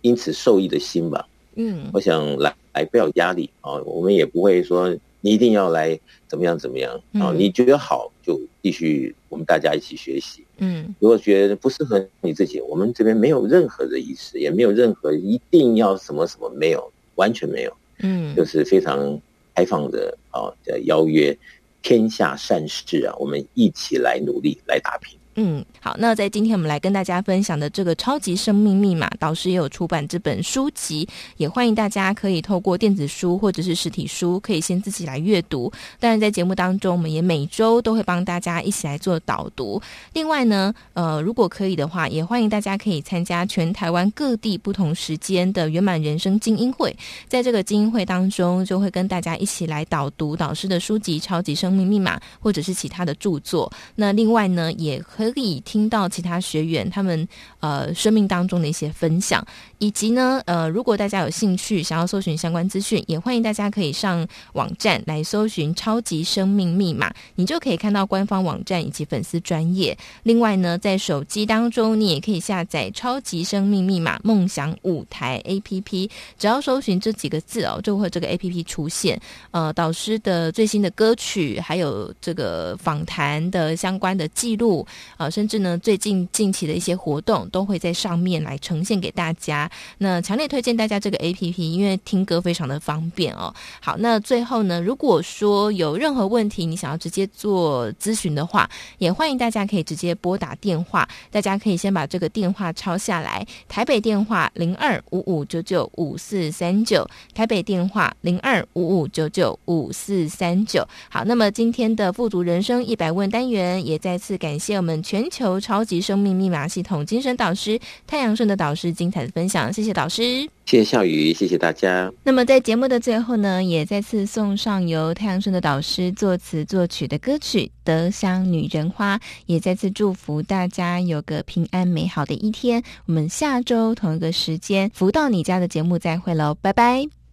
[0.00, 1.28] 因此受益的心吧。
[1.56, 4.88] 嗯，我想来来不要压力啊，我们也不会说
[5.20, 7.34] 你一定要来怎么样怎么样啊。
[7.36, 10.44] 你觉得好就继续，我们大家一起学习。
[10.58, 17.76] 嗯，如果觉得不适合你自己，我们这边没有任何的意思，也没有任何一定要什么什么，没有，完全没有。
[17.98, 19.20] 嗯，就是非常
[19.54, 21.36] 开放的啊的邀约，
[21.82, 25.18] 天下善事啊，我们一起来努力来打拼。
[25.36, 31.08] 嗯，好，那在今天我们来跟大家分享的这个超级生命密码，导师也有出版这本书籍，
[31.38, 35.72] 也欢迎大家可以透过电子书或者是实体书，可以先自己来阅读。
[35.98, 39.82] 当然，在节目当中，我们也每周都会帮大家一起来做导读。
[40.12, 53.72] 另外呢，呃，如果可以的话，也欢迎大家可以参加全台湾各地不同时间的圆满人生精英会，在这个精英会当中，就会跟大家一起来导读导师的书籍《超级生命密码》或者是其他的著作。
[53.96, 57.26] 那另外呢，也可 可以听到其他学员他们
[57.60, 59.44] 呃生命当中的一些分享，
[59.84, 69.94] 以及呢呃如果大家有兴趣想要搜寻相关资讯，也欢迎大家可以上网站来搜寻“超级生命密码”，你就可以看到官方网站以及粉丝专业。
[70.22, 76.08] 另外呢，在手机当中你也可以下载“超级生命密码梦想舞台 ”APP，
[76.38, 79.20] 只要搜寻这几个字哦，就会这个 APP 出现。
[79.50, 84.86] 呃，导师的最新的歌曲，还有这个访谈的相关的记录。
[85.18, 89.70] 啊，甚至呢，最近近期的一些活动都会在上面来呈现给大家。
[89.98, 93.54] 那强烈推荐大家这个 APP，因为听歌非常的方便哦。
[93.80, 98.68] 好，那最后呢，如果说有任何问题，你想要直接做咨询的话，
[98.98, 101.08] 也欢迎大家可以直接拨打电话。
[101.30, 110.84] 大家可以先把这个电话抄下来，台北电话零二五五九九五四三九，台北电话零二五五九九五四三九。
[111.08, 114.94] 好，那么今天的富足人生一百问单元也再次感谢我们。
[115.04, 122.12] 全球超级生命密码系统精神导师太阳盛的导师精彩的分享，谢谢导师，谢谢笑宇，谢谢大家。
[122.22, 132.82] 那么在节目的最后呢，也再次送上由太阳顺的导师作词作曲的歌曲《德香女人花》，也再次祝福大家有个平安美好的一天。
[133.06, 137.23] 我们下周同一个时间，福到你家的节目再会喽，拜拜。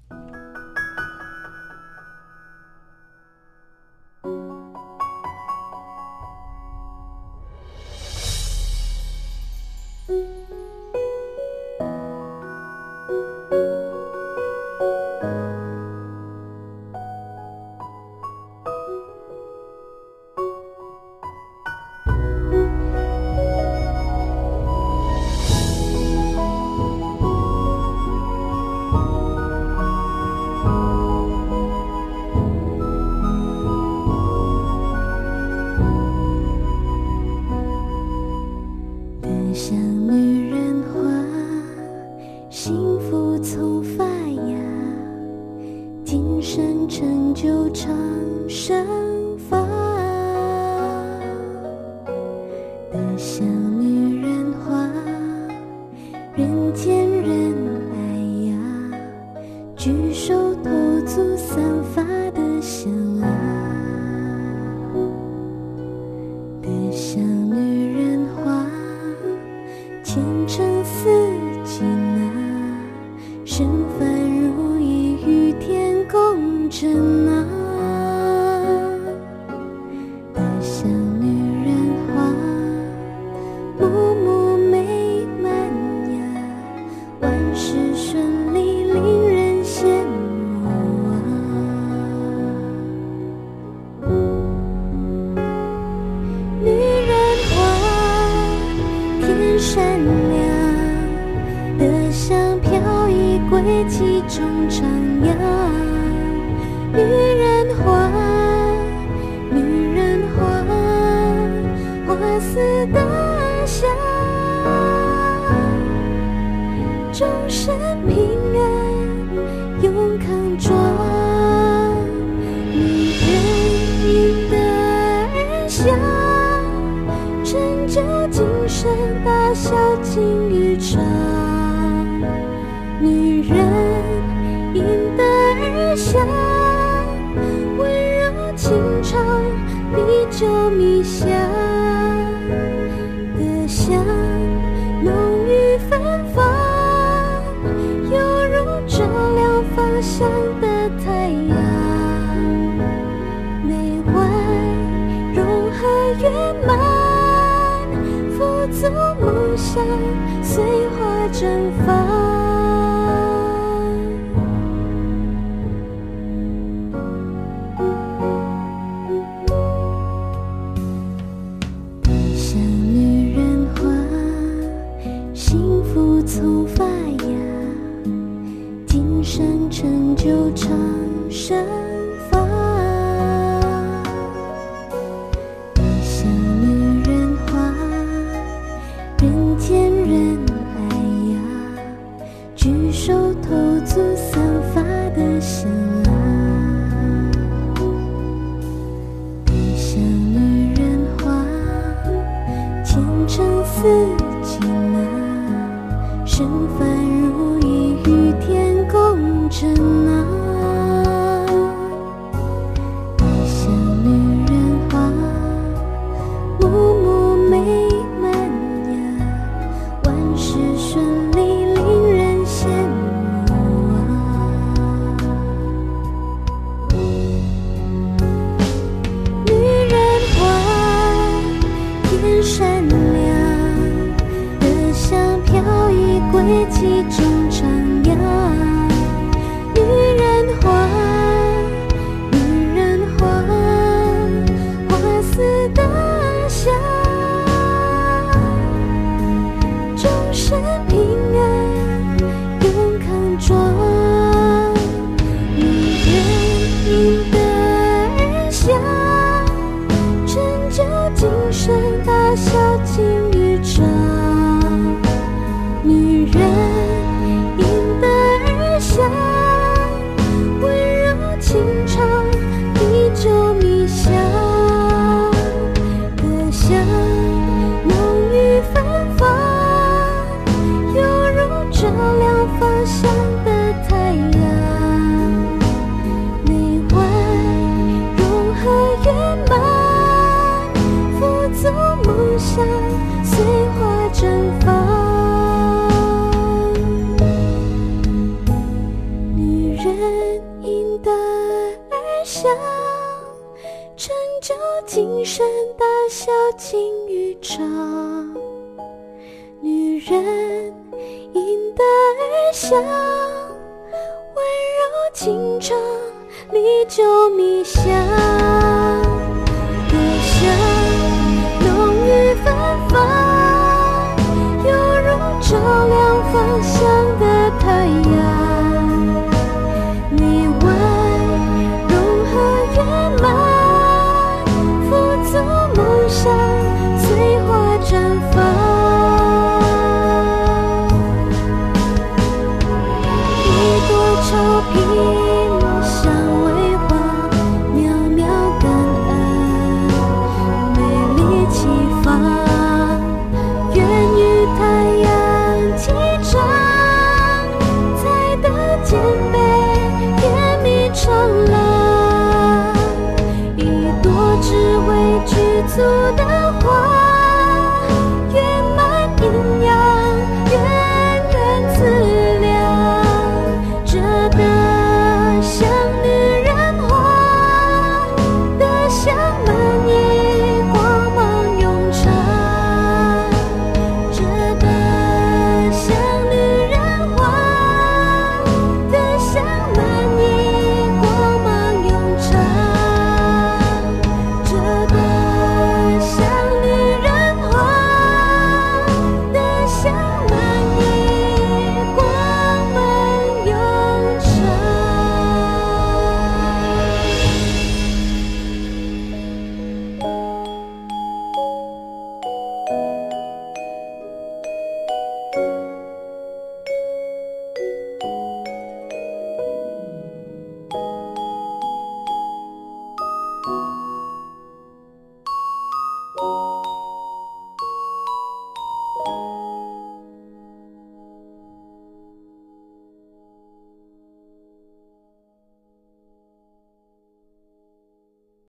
[206.41, 207.00] 素的。